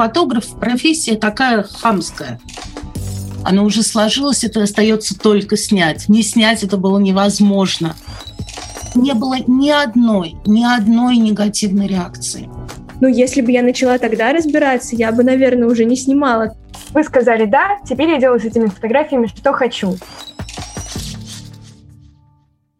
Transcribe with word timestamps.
фотограф 0.00 0.58
профессия 0.58 1.14
такая 1.14 1.62
хамская. 1.62 2.40
Она 3.44 3.62
уже 3.64 3.82
сложилась, 3.82 4.44
это 4.44 4.62
остается 4.62 5.14
только 5.14 5.58
снять. 5.58 6.08
Не 6.08 6.22
снять 6.22 6.64
это 6.64 6.78
было 6.78 6.98
невозможно. 6.98 7.94
Не 8.94 9.12
было 9.12 9.36
ни 9.46 9.68
одной, 9.68 10.36
ни 10.46 10.64
одной 10.64 11.18
негативной 11.18 11.86
реакции. 11.86 12.48
Ну, 13.02 13.08
если 13.08 13.42
бы 13.42 13.52
я 13.52 13.62
начала 13.62 13.98
тогда 13.98 14.32
разбираться, 14.32 14.96
я 14.96 15.12
бы, 15.12 15.22
наверное, 15.22 15.68
уже 15.68 15.84
не 15.84 15.96
снимала. 15.96 16.56
Вы 16.94 17.04
сказали 17.04 17.44
«да», 17.44 17.76
теперь 17.86 18.08
я 18.08 18.18
делаю 18.18 18.40
с 18.40 18.44
этими 18.44 18.68
фотографиями, 18.68 19.26
что 19.26 19.52
хочу. 19.52 19.98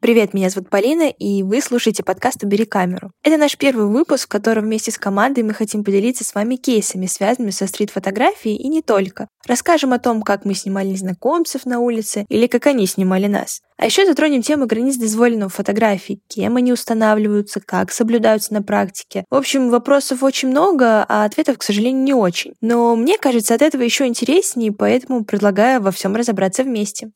Привет, 0.01 0.33
меня 0.33 0.49
зовут 0.49 0.71
Полина, 0.71 1.11
и 1.11 1.43
вы 1.43 1.61
слушаете 1.61 2.03
подкаст 2.03 2.43
«Убери 2.43 2.65
камеру». 2.65 3.13
Это 3.23 3.37
наш 3.37 3.59
первый 3.59 3.85
выпуск, 3.85 4.25
в 4.25 4.29
котором 4.29 4.65
вместе 4.65 4.91
с 4.91 4.97
командой 4.97 5.43
мы 5.43 5.53
хотим 5.53 5.85
поделиться 5.85 6.25
с 6.25 6.35
вами 6.35 6.57
кейсами, 6.57 7.05
связанными 7.05 7.51
со 7.51 7.67
стрит-фотографией 7.67 8.57
и 8.57 8.69
не 8.69 8.81
только. 8.81 9.29
Расскажем 9.47 9.93
о 9.93 9.99
том, 9.99 10.23
как 10.23 10.47
мы 10.47 10.55
снимали 10.55 10.89
незнакомцев 10.89 11.67
на 11.67 11.81
улице 11.81 12.25
или 12.31 12.47
как 12.47 12.67
они 12.67 12.87
снимали 12.87 13.27
нас. 13.27 13.61
А 13.77 13.85
еще 13.85 14.07
затронем 14.07 14.41
тему 14.41 14.67
границ 14.67 14.97
дозволенного 14.97 15.51
фотографий, 15.51 16.23
кем 16.29 16.57
они 16.57 16.73
устанавливаются, 16.73 17.61
как 17.61 17.93
соблюдаются 17.93 18.55
на 18.55 18.63
практике. 18.63 19.27
В 19.29 19.35
общем, 19.35 19.69
вопросов 19.69 20.23
очень 20.23 20.49
много, 20.49 21.05
а 21.07 21.27
ответов, 21.27 21.59
к 21.59 21.63
сожалению, 21.63 22.03
не 22.03 22.15
очень. 22.15 22.55
Но 22.63 22.97
мне 22.97 23.19
кажется, 23.19 23.55
от 23.55 23.61
этого 23.61 23.83
еще 23.83 24.07
интереснее, 24.07 24.73
поэтому 24.73 25.27
предлагаю 25.27 25.83
во 25.83 25.91
всем 25.91 26.17
разобраться 26.17 26.65
вместе. 26.65 27.11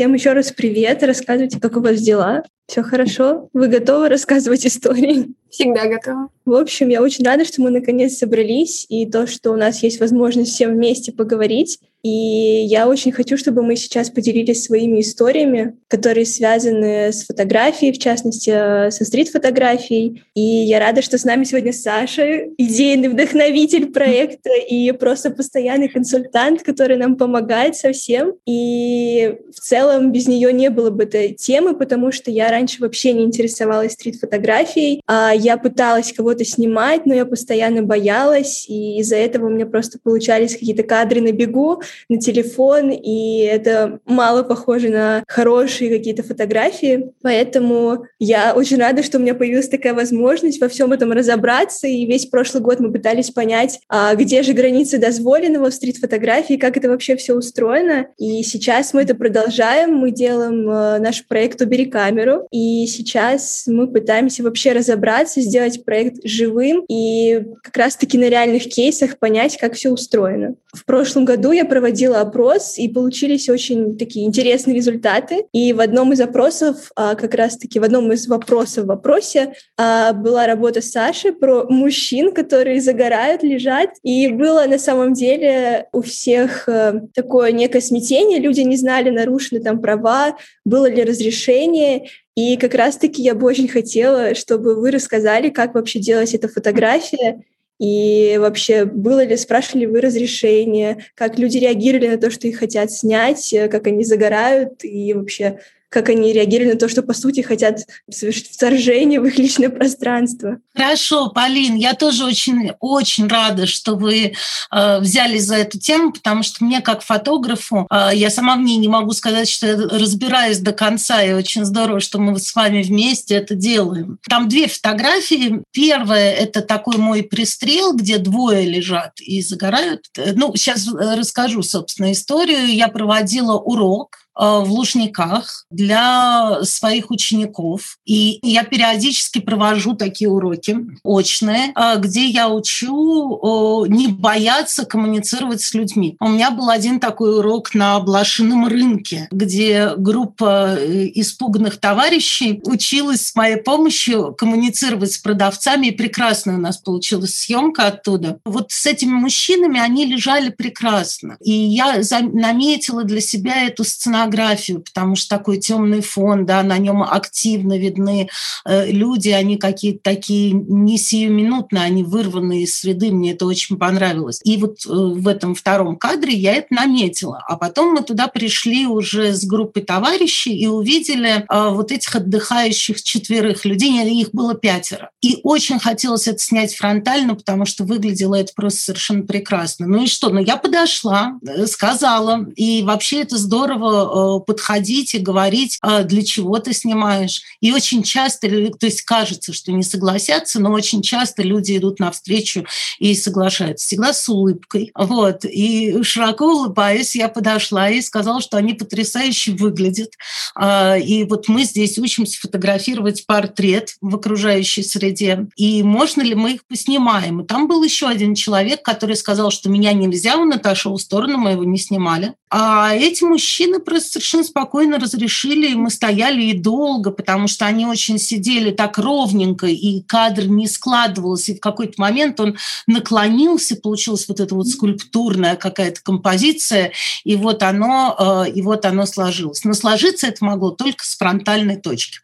Всем 0.00 0.14
еще 0.14 0.32
раз 0.32 0.50
привет. 0.50 1.02
Рассказывайте, 1.02 1.60
как 1.60 1.76
у 1.76 1.80
вас 1.80 2.00
дела. 2.00 2.42
Все 2.66 2.82
хорошо? 2.82 3.50
Вы 3.52 3.68
готовы 3.68 4.08
рассказывать 4.08 4.64
истории? 4.66 5.34
Всегда 5.50 5.86
готова. 5.86 6.28
В 6.44 6.54
общем, 6.54 6.88
я 6.88 7.02
очень 7.02 7.24
рада, 7.24 7.44
что 7.44 7.60
мы 7.60 7.70
наконец 7.70 8.16
собрались, 8.16 8.86
и 8.88 9.06
то, 9.06 9.26
что 9.26 9.52
у 9.52 9.56
нас 9.56 9.82
есть 9.82 10.00
возможность 10.00 10.52
всем 10.52 10.72
вместе 10.72 11.12
поговорить. 11.12 11.78
И 12.02 12.08
я 12.08 12.88
очень 12.88 13.12
хочу, 13.12 13.36
чтобы 13.36 13.62
мы 13.62 13.76
сейчас 13.76 14.08
поделились 14.08 14.64
своими 14.64 15.00
историями, 15.02 15.76
которые 15.88 16.24
связаны 16.24 17.12
с 17.12 17.26
фотографией, 17.26 17.92
в 17.92 17.98
частности, 17.98 18.90
со 18.90 19.04
стрит-фотографией. 19.04 20.22
И 20.34 20.40
я 20.40 20.80
рада, 20.80 21.02
что 21.02 21.18
с 21.18 21.24
нами 21.24 21.44
сегодня 21.44 21.74
Саша, 21.74 22.46
идейный 22.56 23.08
вдохновитель 23.08 23.92
проекта 23.92 24.50
и 24.68 24.90
просто 24.92 25.30
постоянный 25.30 25.88
консультант, 25.88 26.62
который 26.62 26.96
нам 26.96 27.16
помогает 27.16 27.76
со 27.76 27.92
всем. 27.92 28.32
И 28.46 29.34
в 29.54 29.60
целом 29.60 30.10
без 30.10 30.26
нее 30.26 30.54
не 30.54 30.70
было 30.70 30.88
бы 30.88 31.04
этой 31.04 31.34
темы, 31.34 31.76
потому 31.76 32.12
что 32.12 32.30
я 32.30 32.48
раньше 32.48 32.80
вообще 32.80 33.12
не 33.12 33.24
интересовалась 33.24 33.92
стрит-фотографией. 33.92 35.02
А 35.06 35.34
я 35.40 35.56
пыталась 35.56 36.12
кого-то 36.12 36.44
снимать, 36.44 37.06
но 37.06 37.14
я 37.14 37.24
постоянно 37.24 37.82
боялась, 37.82 38.66
и 38.68 38.98
из-за 38.98 39.16
этого 39.16 39.46
у 39.46 39.50
меня 39.50 39.66
просто 39.66 39.98
получались 40.02 40.52
какие-то 40.52 40.82
кадры 40.82 41.20
на 41.20 41.32
бегу, 41.32 41.82
на 42.08 42.18
телефон, 42.18 42.90
и 42.90 43.40
это 43.40 44.00
мало 44.04 44.42
похоже 44.42 44.90
на 44.90 45.24
хорошие 45.26 45.90
какие-то 45.96 46.22
фотографии. 46.22 47.12
Поэтому 47.22 48.06
я 48.18 48.54
очень 48.54 48.78
рада, 48.78 49.02
что 49.02 49.18
у 49.18 49.20
меня 49.20 49.34
появилась 49.34 49.68
такая 49.68 49.94
возможность 49.94 50.60
во 50.60 50.68
всем 50.68 50.92
этом 50.92 51.12
разобраться, 51.12 51.86
и 51.86 52.06
весь 52.06 52.26
прошлый 52.26 52.62
год 52.62 52.80
мы 52.80 52.92
пытались 52.92 53.30
понять, 53.30 53.80
а 53.88 54.14
где 54.14 54.42
же 54.42 54.52
границы 54.52 54.98
дозволенного 54.98 55.70
в 55.70 55.74
стрит-фотографии, 55.74 56.54
как 56.54 56.76
это 56.76 56.88
вообще 56.88 57.16
все 57.16 57.34
устроено. 57.34 58.06
И 58.18 58.42
сейчас 58.42 58.92
мы 58.92 59.02
это 59.02 59.14
продолжаем, 59.14 59.94
мы 59.94 60.10
делаем 60.10 60.68
э, 60.68 60.98
наш 60.98 61.26
проект 61.26 61.60
«Убери 61.62 61.86
камеру», 61.86 62.46
и 62.50 62.86
сейчас 62.86 63.64
мы 63.66 63.86
пытаемся 63.86 64.42
вообще 64.42 64.72
разобраться, 64.72 65.29
сделать 65.36 65.84
проект 65.84 66.18
живым 66.24 66.84
и 66.88 67.42
как 67.62 67.76
раз-таки 67.76 68.18
на 68.18 68.28
реальных 68.28 68.64
кейсах 68.64 69.18
понять, 69.18 69.56
как 69.58 69.74
все 69.74 69.90
устроено. 69.90 70.54
В 70.72 70.84
прошлом 70.84 71.24
году 71.24 71.50
я 71.52 71.64
проводила 71.64 72.20
опрос, 72.20 72.78
и 72.78 72.88
получились 72.88 73.48
очень 73.48 73.98
такие 73.98 74.26
интересные 74.26 74.76
результаты. 74.76 75.46
И 75.52 75.72
в 75.72 75.80
одном 75.80 76.12
из 76.12 76.20
опросов, 76.20 76.92
а, 76.94 77.14
как 77.14 77.34
раз-таки 77.34 77.80
в 77.80 77.84
одном 77.84 78.12
из 78.12 78.28
вопросов 78.28 78.84
в 78.84 78.88
вопросе 78.88 79.54
а, 79.76 80.12
была 80.12 80.46
работа 80.46 80.80
Саши 80.80 81.32
про 81.32 81.64
мужчин, 81.68 82.32
которые 82.32 82.80
загорают, 82.80 83.42
лежат. 83.42 83.90
И 84.02 84.28
было 84.28 84.64
на 84.66 84.78
самом 84.78 85.12
деле 85.12 85.88
у 85.92 86.02
всех 86.02 86.68
э, 86.68 87.00
такое 87.14 87.52
некое 87.52 87.80
смятение. 87.80 88.38
Люди 88.38 88.60
не 88.60 88.76
знали, 88.76 89.10
нарушены 89.10 89.60
там 89.60 89.80
права, 89.80 90.36
было 90.64 90.88
ли 90.88 91.02
разрешение. 91.02 92.06
И 92.36 92.56
как 92.56 92.74
раз-таки 92.74 93.22
я 93.22 93.34
бы 93.34 93.46
очень 93.46 93.68
хотела, 93.68 94.34
чтобы 94.34 94.76
вы 94.76 94.90
рассказали, 94.90 95.50
как 95.50 95.74
вообще 95.74 95.98
делать 95.98 96.34
эта 96.34 96.48
фотография, 96.48 97.42
и 97.78 98.36
вообще, 98.38 98.84
было 98.84 99.24
ли, 99.24 99.36
спрашивали 99.36 99.86
вы 99.86 100.00
разрешение, 100.02 101.06
как 101.14 101.38
люди 101.38 101.58
реагировали 101.58 102.08
на 102.08 102.18
то, 102.18 102.30
что 102.30 102.46
их 102.46 102.58
хотят 102.58 102.92
снять, 102.92 103.54
как 103.70 103.86
они 103.86 104.04
загорают, 104.04 104.84
и 104.84 105.14
вообще 105.14 105.60
как 105.90 106.08
они 106.08 106.32
реагировали 106.32 106.72
на 106.72 106.78
то, 106.78 106.88
что, 106.88 107.02
по 107.02 107.12
сути, 107.12 107.40
хотят 107.40 107.80
совершить 108.08 108.50
вторжение 108.52 109.20
в 109.20 109.26
их 109.26 109.36
личное 109.38 109.68
пространство. 109.68 110.58
Хорошо, 110.74 111.30
Полин, 111.30 111.74
я 111.74 111.94
тоже 111.94 112.24
очень, 112.24 112.70
очень 112.78 113.26
рада, 113.26 113.66
что 113.66 113.96
вы 113.96 114.32
э, 114.70 115.00
взялись 115.00 115.44
за 115.44 115.56
эту 115.56 115.78
тему, 115.80 116.12
потому 116.12 116.44
что 116.44 116.64
мне, 116.64 116.80
как 116.80 117.02
фотографу, 117.02 117.88
э, 117.90 118.10
я 118.14 118.30
сама 118.30 118.56
в 118.56 118.60
ней 118.60 118.76
не 118.76 118.86
могу 118.88 119.10
сказать, 119.12 119.48
что 119.48 119.66
я 119.66 119.76
разбираюсь 119.76 120.58
до 120.58 120.72
конца, 120.72 121.22
и 121.22 121.32
очень 121.32 121.64
здорово, 121.64 121.98
что 121.98 122.20
мы 122.20 122.38
с 122.38 122.54
вами 122.54 122.82
вместе 122.82 123.34
это 123.34 123.56
делаем. 123.56 124.18
Там 124.28 124.48
две 124.48 124.68
фотографии. 124.68 125.62
Первая– 125.72 126.32
это 126.34 126.60
такой 126.60 126.98
мой 126.98 127.24
пристрел, 127.24 127.94
где 127.94 128.18
двое 128.18 128.64
лежат 128.64 129.20
и 129.20 129.42
загорают. 129.42 130.06
Ну, 130.16 130.54
сейчас 130.54 130.86
расскажу, 130.88 131.64
собственно, 131.64 132.12
историю. 132.12 132.72
Я 132.72 132.86
проводила 132.86 133.58
урок 133.58 134.20
Э, 134.29 134.29
в 134.40 134.70
Лужниках 134.70 135.66
для 135.70 136.64
своих 136.64 137.10
учеников. 137.10 137.98
И 138.06 138.38
я 138.42 138.64
периодически 138.64 139.40
провожу 139.40 139.94
такие 139.94 140.30
уроки 140.30 140.78
очные, 141.02 141.72
э, 141.76 141.98
где 141.98 142.26
я 142.26 142.48
учу 142.48 143.86
не 143.88 144.08
бояться 144.08 144.84
коммуницировать 144.84 145.60
с 145.60 145.74
людьми. 145.74 146.16
У 146.20 146.28
меня 146.28 146.50
был 146.50 146.70
один 146.70 147.00
такой 147.00 147.38
урок 147.38 147.74
на 147.74 148.00
блошином 148.00 148.66
рынке, 148.66 149.28
где 149.30 149.92
группа 149.96 150.76
э, 150.78 151.10
испуганных 151.14 151.78
товарищей 151.78 152.60
училась 152.64 153.26
с 153.26 153.34
моей 153.34 153.56
помощью 153.56 154.34
коммуницировать 154.34 155.12
с 155.12 155.18
продавцами, 155.18 155.88
и 155.88 155.92
прекрасно 155.92 156.54
у 156.54 156.58
нас 156.58 156.78
получилась 156.78 157.34
съемка 157.34 157.88
оттуда. 157.88 158.38
Вот 158.44 158.72
с 158.72 158.86
этими 158.86 159.12
мужчинами 159.12 159.78
они 159.78 160.06
лежали 160.06 160.50
прекрасно. 160.50 161.36
И 161.40 161.52
я 161.52 162.00
наметила 162.32 163.04
для 163.04 163.20
себя 163.20 163.66
эту 163.66 163.84
сценографию 163.84 164.29
фотографию, 164.30 164.80
потому 164.80 165.16
что 165.16 165.36
такой 165.36 165.58
темный 165.58 166.00
фон, 166.00 166.46
да, 166.46 166.62
на 166.62 166.78
нем 166.78 167.02
активно 167.02 167.78
видны 167.78 168.28
э, 168.64 168.90
люди, 168.90 169.30
они 169.30 169.56
какие-то 169.56 170.00
такие 170.02 170.52
не 170.52 170.98
сиюминутные, 170.98 171.82
они 171.82 172.04
вырваны 172.04 172.62
из 172.62 172.74
среды, 172.76 173.10
мне 173.10 173.32
это 173.32 173.46
очень 173.46 173.76
понравилось. 173.76 174.40
И 174.44 174.56
вот 174.56 174.86
э, 174.86 174.90
в 174.90 175.26
этом 175.26 175.54
втором 175.54 175.96
кадре 175.96 176.34
я 176.34 176.54
это 176.54 176.68
наметила. 176.70 177.42
А 177.46 177.56
потом 177.56 177.94
мы 177.94 178.02
туда 178.02 178.28
пришли 178.28 178.86
уже 178.86 179.32
с 179.32 179.44
группой 179.44 179.82
товарищей 179.82 180.56
и 180.56 180.66
увидели 180.66 181.44
э, 181.48 181.68
вот 181.70 181.92
этих 181.92 182.14
отдыхающих 182.14 183.02
четверых 183.02 183.64
людей, 183.64 183.90
их 184.10 184.30
было 184.32 184.54
пятеро. 184.54 185.10
И 185.20 185.40
очень 185.42 185.78
хотелось 185.78 186.28
это 186.28 186.38
снять 186.38 186.74
фронтально, 186.74 187.34
потому 187.34 187.64
что 187.64 187.84
выглядело 187.84 188.34
это 188.34 188.52
просто 188.54 188.80
совершенно 188.80 189.22
прекрасно. 189.22 189.86
Ну 189.86 190.04
и 190.04 190.06
что? 190.06 190.30
Ну 190.30 190.40
я 190.40 190.56
подошла, 190.56 191.38
сказала, 191.66 192.46
и 192.56 192.82
вообще 192.82 193.22
это 193.22 193.36
здорово 193.36 194.09
Э, 194.10 194.40
подходить 194.40 195.14
и 195.14 195.18
говорить, 195.18 195.78
а, 195.82 196.02
для 196.02 196.22
чего 196.22 196.58
ты 196.58 196.72
снимаешь. 196.72 197.42
И 197.60 197.72
очень 197.72 198.02
часто, 198.02 198.48
то 198.48 198.86
есть 198.86 199.02
кажется, 199.02 199.52
что 199.52 199.72
не 199.72 199.82
согласятся, 199.82 200.60
но 200.60 200.72
очень 200.72 201.02
часто 201.02 201.42
люди 201.42 201.76
идут 201.76 202.00
навстречу 202.00 202.64
и 202.98 203.14
соглашаются. 203.14 203.86
Всегда 203.86 204.12
с 204.12 204.28
улыбкой. 204.28 204.90
Вот. 204.94 205.44
И 205.44 206.02
широко 206.02 206.46
улыбаясь, 206.46 207.14
я 207.14 207.28
подошла 207.28 207.88
и 207.90 208.00
сказала, 208.00 208.40
что 208.40 208.56
они 208.56 208.74
потрясающе 208.74 209.52
выглядят. 209.52 210.14
А, 210.54 210.96
и 210.96 211.24
вот 211.24 211.48
мы 211.48 211.64
здесь 211.64 211.98
учимся 211.98 212.40
фотографировать 212.40 213.26
портрет 213.26 213.96
в 214.00 214.16
окружающей 214.16 214.82
среде. 214.82 215.46
И 215.56 215.82
можно 215.82 216.22
ли 216.22 216.34
мы 216.34 216.54
их 216.54 216.64
поснимаем? 216.64 217.40
И 217.40 217.46
там 217.46 217.68
был 217.68 217.82
еще 217.84 218.08
один 218.08 218.34
человек, 218.34 218.82
который 218.82 219.16
сказал, 219.16 219.50
что 219.50 219.68
меня 219.68 219.92
нельзя, 219.92 220.36
он 220.36 220.52
отошел 220.52 220.96
в 220.96 221.00
сторону, 221.00 221.38
мы 221.38 221.50
его 221.50 221.64
не 221.64 221.78
снимали. 221.78 222.34
А 222.50 222.94
эти 222.94 223.22
мужчины 223.22 223.78
просто 223.78 223.99
совершенно 224.00 224.44
спокойно 224.44 224.98
разрешили, 224.98 225.70
и 225.70 225.74
мы 225.74 225.90
стояли 225.90 226.42
и 226.42 226.52
долго, 226.52 227.10
потому 227.10 227.48
что 227.48 227.66
они 227.66 227.86
очень 227.86 228.18
сидели 228.18 228.70
так 228.70 228.98
ровненько, 228.98 229.66
и 229.66 230.02
кадр 230.02 230.46
не 230.46 230.66
складывался, 230.66 231.52
и 231.52 231.56
в 231.56 231.60
какой-то 231.60 232.00
момент 232.00 232.40
он 232.40 232.56
наклонился, 232.86 233.76
получилась 233.76 234.28
вот 234.28 234.40
эта 234.40 234.54
вот 234.54 234.68
скульптурная 234.68 235.56
какая-то 235.56 236.00
композиция, 236.02 236.92
и 237.24 237.36
вот 237.36 237.62
оно, 237.62 238.44
э, 238.46 238.50
и 238.50 238.62
вот 238.62 238.84
оно 238.84 239.06
сложилось. 239.06 239.64
Но 239.64 239.74
сложиться 239.74 240.26
это 240.26 240.44
могло 240.44 240.70
только 240.70 241.04
с 241.04 241.16
фронтальной 241.16 241.76
точки. 241.76 242.18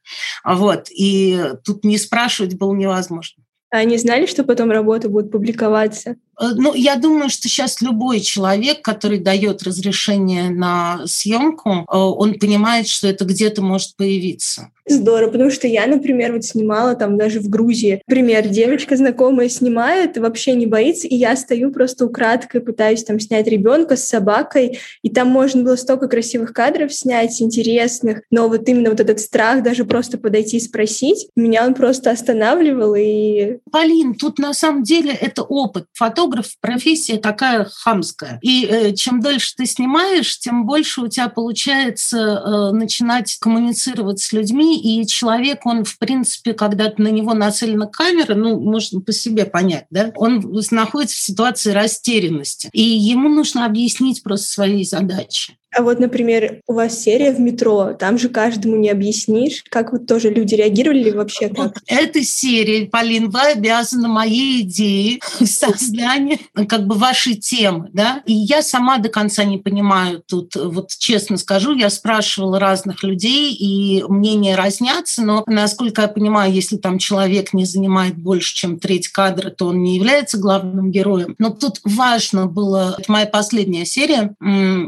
Вот. 0.45 0.89
И 0.91 1.39
тут 1.65 1.85
не 1.85 1.99
спрашивать 1.99 2.55
было 2.55 2.75
невозможно. 2.75 3.43
А 3.71 3.79
они 3.79 3.99
знали, 3.99 4.27
что 4.27 4.45
потом 4.45 4.71
работа 4.71 5.09
будет 5.09 5.31
публиковаться? 5.31 6.17
Э, 6.41 6.53
ну, 6.55 6.75
я 6.75 6.97
думаю, 6.97 7.29
что 7.29 7.49
сейчас 7.49 7.81
любой 7.81 8.21
человек, 8.21 8.83
который 8.83 9.19
дает 9.19 9.63
разрешение 9.63 10.51
на 10.51 11.07
съемку, 11.07 11.71
э, 11.71 11.85
он 11.89 12.39
понимает, 12.39 12.89
что 12.89 13.09
это 13.09 13.25
где-то 13.25 13.63
может 13.63 13.97
появиться. 13.97 14.71
Здорово, 14.89 15.33
потому 15.33 15.51
что 15.51 15.67
я, 15.67 15.87
например, 15.87 16.33
вот 16.33 16.45
снимала 16.45 16.95
там 16.95 17.19
даже 17.19 17.41
в 17.41 17.49
Грузии. 17.49 18.03
Пример, 18.07 18.47
девочка 18.47 18.97
знакомая 18.97 19.49
снимает, 19.49 20.17
вообще 20.17 20.53
не 20.53 20.67
боится, 20.67 21.09
и 21.09 21.17
я 21.17 21.35
стою 21.35 21.73
просто 21.73 22.07
украдкой, 22.07 22.61
пытаюсь 22.61 23.03
там 23.03 23.19
снять 23.19 23.49
ребенка 23.49 23.97
с 23.97 24.05
собакой, 24.05 24.79
и 25.03 25.11
там 25.11 25.29
можно 25.29 25.65
было 25.65 25.75
столько 25.75 26.07
красивых 26.07 26.53
кадров 26.53 26.95
снять, 26.95 27.43
интересных, 27.43 28.23
но 28.31 28.49
вот 28.49 28.69
именно 28.69 28.91
вот 28.91 29.01
этот 29.01 29.19
страх 29.19 29.65
даже 29.65 29.85
просто 29.85 30.19
подойти 30.19 30.59
и 30.59 30.61
спросить, 30.61 31.29
меня 31.35 31.67
он 31.67 31.75
просто 31.75 32.13
останавливал, 32.13 32.95
и... 32.95 33.59
Полин, 33.73 34.15
тут 34.15 34.39
на 34.39 34.55
самом 34.55 34.85
деле 34.85 35.13
это 35.13 35.43
опыт. 35.43 35.87
Фотограф– 36.27 36.57
профессия 36.61 37.19
такая 37.19 37.69
хамская. 37.73 38.41
И 38.43 38.67
э, 38.67 38.95
чем 38.95 39.21
дольше 39.21 39.55
ты 39.57 39.65
снимаешь, 39.65 40.41
тем 40.41 40.67
больше 40.67 41.03
у 41.03 41.07
тебя 41.07 41.29
получается 41.29 42.19
э, 42.19 42.73
начинать 42.73 43.37
коммуницировать 43.39 44.19
с 44.19 44.33
людьми, 44.33 44.77
и 44.81 45.07
человек, 45.07 45.65
он, 45.65 45.85
в 45.85 45.97
принципе, 45.99 46.53
когда 46.53 46.93
на 46.97 47.09
него 47.09 47.33
нацелена 47.33 47.87
камера, 47.87 48.35
ну, 48.35 48.59
можно 48.59 49.01
по 49.01 49.13
себе 49.13 49.45
понять, 49.45 49.87
да, 49.91 50.11
он 50.17 50.43
находится 50.73 51.17
в 51.17 51.21
ситуации 51.21 51.71
растерянности, 51.71 52.71
и 52.73 52.83
ему 52.83 53.29
нужно 53.29 53.65
объяснить 53.65 54.25
просто 54.25 54.49
свои 54.49 54.85
задачи. 54.85 55.57
А 55.77 55.83
вот, 55.83 55.99
например, 55.99 56.61
у 56.67 56.73
вас 56.73 56.99
серия 56.99 57.33
в 57.33 57.41
метро, 57.41 57.93
там 57.93 58.19
же 58.19 58.31
каждому 58.31 58.77
не 58.77 58.89
объяснишь. 58.89 59.63
Как 59.69 59.93
вот 59.93 60.07
тоже 60.07 60.31
люди 60.31 60.55
реагировали 60.55 61.11
вообще? 61.11 61.49
Как? 61.49 61.59
Вот 61.59 61.75
эта 61.87 62.23
серия, 62.23 62.87
Полин, 62.87 63.29
вы 63.29 63.41
обязаны 63.41 64.09
моей 64.09 64.63
идее 64.63 65.21
создания 65.45 66.39
как 66.67 66.87
бы 66.87 66.95
вашей 66.95 67.35
темы, 67.35 67.91
да? 67.93 68.23
И 68.25 68.33
я 68.33 68.63
сама 68.63 68.97
до 68.97 69.11
конца 69.11 69.45
не 69.45 69.59
понимаю 69.59 70.23
тут, 70.27 70.57
вот 70.57 70.93
честно 70.97 71.37
скажу, 71.37 71.75
я 71.75 71.91
спрашивала 71.91 72.59
разных 72.59 73.03
людей, 73.03 73.53
и 73.53 74.03
мнения 74.09 74.57
разнятся, 74.57 75.23
но, 75.23 75.45
насколько 75.47 76.03
я 76.03 76.09
понимаю, 76.09 76.55
если 76.55 76.79
там 76.79 76.99
человек 76.99 77.53
не 77.53 77.67
занимает 77.67 78.17
больше, 78.17 78.55
чем 78.55 78.79
треть 78.79 79.09
кадра, 79.09 79.51
то 79.51 79.67
он 79.67 79.83
не 79.83 79.97
является 79.97 80.39
главным 80.39 80.91
героем. 80.91 81.35
Но 81.39 81.51
тут 81.51 81.81
важно 81.85 82.47
было, 82.47 82.97
это 82.99 83.13
моя 83.13 83.27
последняя 83.27 83.85
серия, 83.85 84.35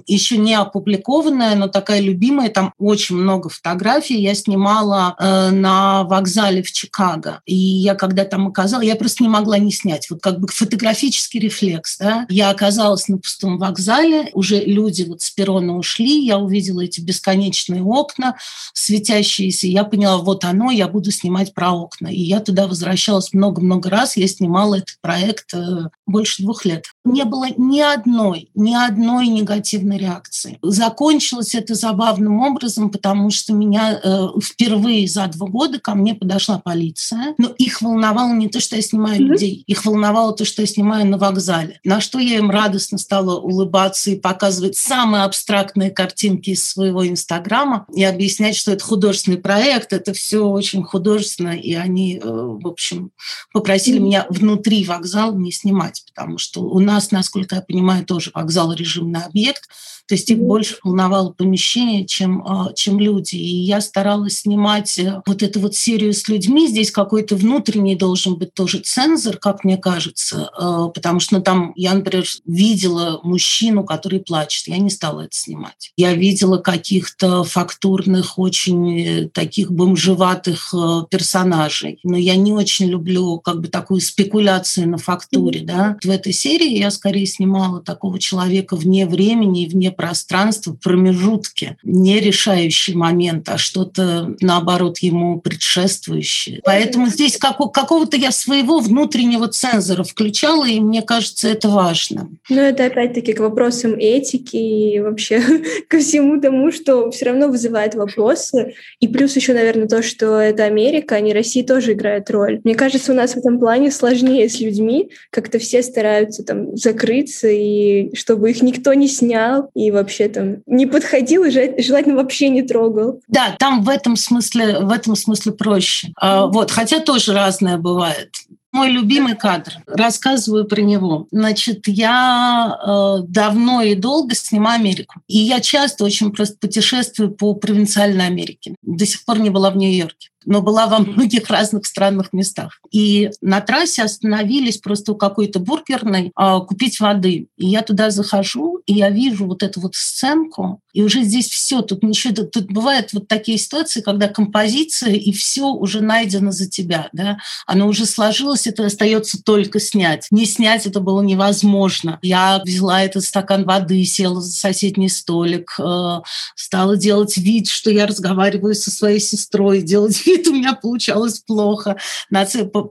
еще 0.06 0.38
не 0.38 0.54
опубликованная, 0.78 1.54
но 1.56 1.68
такая 1.68 2.00
любимая, 2.00 2.48
там 2.48 2.72
очень 2.78 3.16
много 3.16 3.48
фотографий. 3.48 4.20
Я 4.20 4.34
снимала 4.34 5.14
э, 5.18 5.50
на 5.50 6.04
вокзале 6.04 6.62
в 6.62 6.72
Чикаго. 6.72 7.40
И 7.46 7.54
я 7.54 7.94
когда 7.94 8.24
там 8.24 8.48
оказалась, 8.48 8.86
я 8.86 8.96
просто 8.96 9.22
не 9.22 9.28
могла 9.28 9.58
не 9.58 9.72
снять. 9.72 10.08
Вот 10.10 10.22
как 10.22 10.40
бы 10.40 10.48
фотографический 10.48 11.40
рефлекс. 11.40 11.98
Да? 11.98 12.26
Я 12.28 12.50
оказалась 12.50 13.08
на 13.08 13.18
пустом 13.18 13.58
вокзале, 13.58 14.30
уже 14.32 14.60
люди 14.60 15.02
вот 15.02 15.22
с 15.22 15.30
перрона 15.30 15.76
ушли, 15.76 16.24
я 16.24 16.38
увидела 16.38 16.80
эти 16.80 17.00
бесконечные 17.00 17.82
окна 17.82 18.36
светящиеся, 18.74 19.66
я 19.66 19.84
поняла, 19.84 20.18
вот 20.18 20.44
оно, 20.44 20.70
я 20.70 20.88
буду 20.88 21.10
снимать 21.10 21.54
про 21.54 21.72
окна. 21.72 22.08
И 22.08 22.20
я 22.20 22.40
туда 22.40 22.66
возвращалась 22.66 23.32
много-много 23.32 23.90
раз, 23.90 24.16
я 24.16 24.28
снимала 24.28 24.76
этот 24.76 24.96
проект 25.00 25.54
э, 25.54 25.88
больше 26.06 26.42
двух 26.42 26.64
лет. 26.64 26.86
Не 27.04 27.24
было 27.24 27.46
ни 27.56 27.80
одной, 27.80 28.50
ни 28.54 28.74
одной 28.74 29.28
негативной 29.28 29.98
реакции. 29.98 30.58
Закончилось 30.70 31.54
это 31.54 31.74
забавным 31.74 32.40
образом, 32.40 32.90
потому 32.90 33.30
что 33.30 33.54
меня 33.54 33.98
э, 34.02 34.26
впервые 34.42 35.08
за 35.08 35.26
два 35.28 35.46
года 35.46 35.80
ко 35.80 35.94
мне 35.94 36.14
подошла 36.14 36.58
полиция. 36.58 37.34
Но 37.38 37.48
их 37.48 37.80
волновало 37.80 38.34
не 38.34 38.48
то, 38.48 38.60
что 38.60 38.76
я 38.76 38.82
снимаю 38.82 39.20
mm-hmm. 39.20 39.24
людей, 39.24 39.64
их 39.66 39.86
волновало 39.86 40.34
то, 40.34 40.44
что 40.44 40.62
я 40.62 40.66
снимаю 40.66 41.06
на 41.06 41.16
вокзале. 41.16 41.80
На 41.84 42.00
что 42.00 42.18
я 42.18 42.36
им 42.36 42.50
радостно 42.50 42.98
стала 42.98 43.40
улыбаться 43.40 44.10
и 44.10 44.16
показывать 44.16 44.76
самые 44.76 45.24
абстрактные 45.24 45.90
картинки 45.90 46.50
из 46.50 46.64
своего 46.64 47.06
инстаграма 47.08 47.86
и 47.94 48.04
объяснять, 48.04 48.56
что 48.56 48.72
это 48.72 48.84
художественный 48.84 49.38
проект, 49.38 49.94
это 49.94 50.12
все 50.12 50.46
очень 50.46 50.82
художественно, 50.82 51.56
и 51.56 51.72
они, 51.72 52.18
э, 52.18 52.20
в 52.22 52.66
общем, 52.66 53.10
попросили 53.52 53.98
mm-hmm. 53.98 54.02
меня 54.02 54.26
внутри 54.28 54.84
вокзала 54.84 55.34
не 55.34 55.50
снимать, 55.50 56.04
потому 56.14 56.36
что 56.36 56.60
у 56.62 56.78
нас, 56.78 57.10
насколько 57.10 57.56
я 57.56 57.62
понимаю, 57.62 58.04
тоже 58.04 58.30
вокзал 58.34 58.72
режимный 58.74 59.22
объект, 59.22 59.68
то 60.08 60.14
есть 60.14 60.30
их 60.30 60.38
больше 60.38 60.76
волновало 60.82 61.30
помещение, 61.30 62.06
чем, 62.06 62.42
а, 62.46 62.72
чем 62.72 62.98
люди. 62.98 63.36
И 63.36 63.56
я 63.56 63.82
старалась 63.82 64.40
снимать 64.40 64.98
э, 64.98 65.20
вот 65.26 65.42
эту 65.42 65.60
вот 65.60 65.74
серию 65.74 66.14
с 66.14 66.28
людьми. 66.28 66.66
Здесь 66.66 66.90
какой-то 66.90 67.36
внутренний 67.36 67.94
должен 67.94 68.36
быть 68.36 68.54
тоже 68.54 68.78
цензор, 68.78 69.36
как 69.36 69.64
мне 69.64 69.76
кажется, 69.76 70.50
а, 70.56 70.88
потому 70.88 71.20
что 71.20 71.36
ну, 71.36 71.42
там 71.42 71.72
я, 71.76 71.92
например, 71.92 72.24
видела 72.46 73.20
мужчину, 73.22 73.84
который 73.84 74.20
плачет. 74.20 74.68
Я 74.68 74.78
не 74.78 74.88
стала 74.88 75.22
это 75.22 75.36
снимать. 75.36 75.92
Я 75.98 76.14
видела 76.14 76.56
каких-то 76.56 77.44
фактурных, 77.44 78.38
очень 78.38 79.00
э, 79.00 79.28
таких 79.28 79.70
бомжеватых 79.70 80.72
э, 80.72 81.02
персонажей. 81.10 81.98
Но 82.02 82.16
я 82.16 82.36
не 82.36 82.52
очень 82.52 82.86
люблю 82.86 83.40
как 83.40 83.60
бы 83.60 83.68
такую 83.68 84.00
спекуляцию 84.00 84.88
на 84.88 84.96
фактуре. 84.96 85.60
Да? 85.60 85.98
В 86.02 86.08
этой 86.08 86.32
серии 86.32 86.78
я 86.78 86.90
скорее 86.90 87.26
снимала 87.26 87.82
такого 87.82 88.18
человека 88.18 88.74
вне 88.74 89.06
времени 89.06 89.64
и 89.64 89.68
вне 89.68 89.92
пространство, 89.98 90.76
промежутки, 90.80 91.76
не 91.82 92.20
решающий 92.20 92.94
момент, 92.94 93.48
а 93.48 93.58
что-то, 93.58 94.36
наоборот, 94.40 94.98
ему 94.98 95.40
предшествующее. 95.40 96.60
Поэтому 96.64 97.08
здесь 97.08 97.36
как, 97.36 97.58
какого-то 97.72 98.16
я 98.16 98.30
своего 98.30 98.78
внутреннего 98.78 99.48
цензора 99.48 100.04
включала, 100.04 100.66
и 100.68 100.78
мне 100.78 101.02
кажется, 101.02 101.48
это 101.48 101.68
важно. 101.68 102.30
Ну, 102.48 102.60
это 102.60 102.86
опять-таки 102.86 103.32
к 103.32 103.40
вопросам 103.40 103.96
этики 103.98 104.56
и 104.56 105.00
вообще 105.00 105.42
ко 105.88 105.98
всему 105.98 106.40
тому, 106.40 106.70
что 106.70 107.10
все 107.10 107.26
равно 107.26 107.48
вызывает 107.48 107.96
вопросы. 107.96 108.74
И 109.00 109.08
плюс 109.08 109.34
еще, 109.34 109.52
наверное, 109.52 109.88
то, 109.88 110.04
что 110.04 110.38
это 110.38 110.62
Америка, 110.62 111.16
а 111.16 111.20
не 111.20 111.34
Россия 111.34 111.64
тоже 111.64 111.94
играет 111.94 112.30
роль. 112.30 112.60
Мне 112.62 112.76
кажется, 112.76 113.10
у 113.10 113.16
нас 113.16 113.34
в 113.34 113.38
этом 113.38 113.58
плане 113.58 113.90
сложнее 113.90 114.48
с 114.48 114.60
людьми. 114.60 115.10
Как-то 115.30 115.58
все 115.58 115.82
стараются 115.82 116.44
там 116.44 116.76
закрыться, 116.76 117.48
и 117.48 118.14
чтобы 118.14 118.50
их 118.50 118.62
никто 118.62 118.94
не 118.94 119.08
снял, 119.08 119.70
и 119.74 119.87
вообще 119.90 120.28
там 120.28 120.56
не 120.66 120.86
подходил 120.86 121.44
и 121.44 121.50
желательно 121.50 122.16
вообще 122.16 122.48
не 122.48 122.62
трогал. 122.62 123.20
Да, 123.28 123.56
там 123.58 123.82
в 123.82 123.88
этом 123.88 124.16
смысле, 124.16 124.80
в 124.80 124.90
этом 124.90 125.16
смысле 125.16 125.52
проще. 125.52 126.08
А, 126.16 126.46
вот, 126.46 126.70
хотя 126.70 127.00
тоже 127.00 127.32
разное 127.32 127.78
бывает. 127.78 128.30
Мой 128.70 128.90
любимый 128.90 129.34
кадр. 129.34 129.72
Рассказываю 129.86 130.66
про 130.66 130.82
него. 130.82 131.26
Значит, 131.30 131.88
я 131.88 132.78
э, 132.86 133.22
давно 133.26 133.80
и 133.80 133.94
долго 133.94 134.34
снимаю 134.34 134.78
Америку. 134.78 135.20
И 135.26 135.38
я 135.38 135.60
часто 135.60 136.04
очень 136.04 136.32
просто 136.32 136.58
путешествую 136.60 137.30
по 137.30 137.54
провинциальной 137.54 138.26
Америке. 138.26 138.74
До 138.82 139.06
сих 139.06 139.24
пор 139.24 139.38
не 139.38 139.48
была 139.48 139.70
в 139.70 139.76
Нью-Йорке 139.78 140.28
но 140.48 140.62
была 140.62 140.86
во 140.86 140.98
многих 140.98 141.50
разных 141.50 141.84
странных 141.84 142.32
местах. 142.32 142.80
И 142.90 143.30
на 143.42 143.60
трассе 143.60 144.02
остановились 144.02 144.78
просто 144.78 145.12
у 145.12 145.14
какой-то 145.14 145.60
бургерной 145.60 146.32
а, 146.34 146.60
купить 146.60 147.00
воды. 147.00 147.48
И 147.56 147.66
я 147.66 147.82
туда 147.82 148.10
захожу, 148.10 148.80
и 148.86 148.94
я 148.94 149.10
вижу 149.10 149.46
вот 149.46 149.62
эту 149.62 149.80
вот 149.80 149.94
сценку, 149.94 150.80
и 150.94 151.02
уже 151.02 151.22
здесь 151.22 151.48
все, 151.48 151.82
тут 151.82 152.02
ничего, 152.02 152.34
тут, 152.44 152.72
бывают 152.72 153.12
вот 153.12 153.28
такие 153.28 153.58
ситуации, 153.58 154.00
когда 154.00 154.26
композиция, 154.28 155.12
и 155.12 155.32
все 155.32 155.66
уже 155.66 156.00
найдено 156.00 156.50
за 156.50 156.68
тебя, 156.68 157.08
да, 157.12 157.38
оно 157.66 157.86
уже 157.86 158.06
сложилось, 158.06 158.66
это 158.66 158.86
остается 158.86 159.42
только 159.42 159.80
снять. 159.80 160.26
Не 160.30 160.46
снять 160.46 160.86
это 160.86 161.00
было 161.00 161.20
невозможно. 161.20 162.18
Я 162.22 162.60
взяла 162.64 163.02
этот 163.02 163.24
стакан 163.24 163.64
воды, 163.64 164.02
села 164.04 164.40
за 164.40 164.52
соседний 164.52 165.10
столик, 165.10 165.78
э, 165.78 166.20
стала 166.54 166.96
делать 166.96 167.36
вид, 167.36 167.68
что 167.68 167.90
я 167.90 168.06
разговариваю 168.06 168.74
со 168.74 168.90
своей 168.90 169.20
сестрой, 169.20 169.82
делать 169.82 170.24
вид, 170.26 170.37
у 170.48 170.52
меня 170.52 170.74
получалось 170.74 171.40
плохо. 171.40 171.96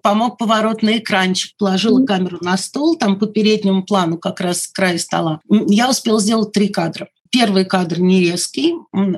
Помог 0.04 0.38
поворот 0.38 0.82
на 0.82 0.98
экранчик, 0.98 1.56
положила 1.58 2.06
камеру 2.06 2.40
на 2.42 2.58
стол, 2.58 2.96
там 2.96 3.20
по 3.20 3.28
переднему 3.28 3.84
плану 3.84 4.18
как 4.18 4.42
раз 4.42 4.68
край 4.68 5.00
стола. 5.00 5.42
Я 5.50 5.90
успела 5.90 6.20
сделать 6.20 6.52
три 6.52 6.70
кадра. 6.70 7.08
Первый 7.30 7.66
кадр 7.66 8.00
не 8.00 8.22
резкий, 8.22 8.74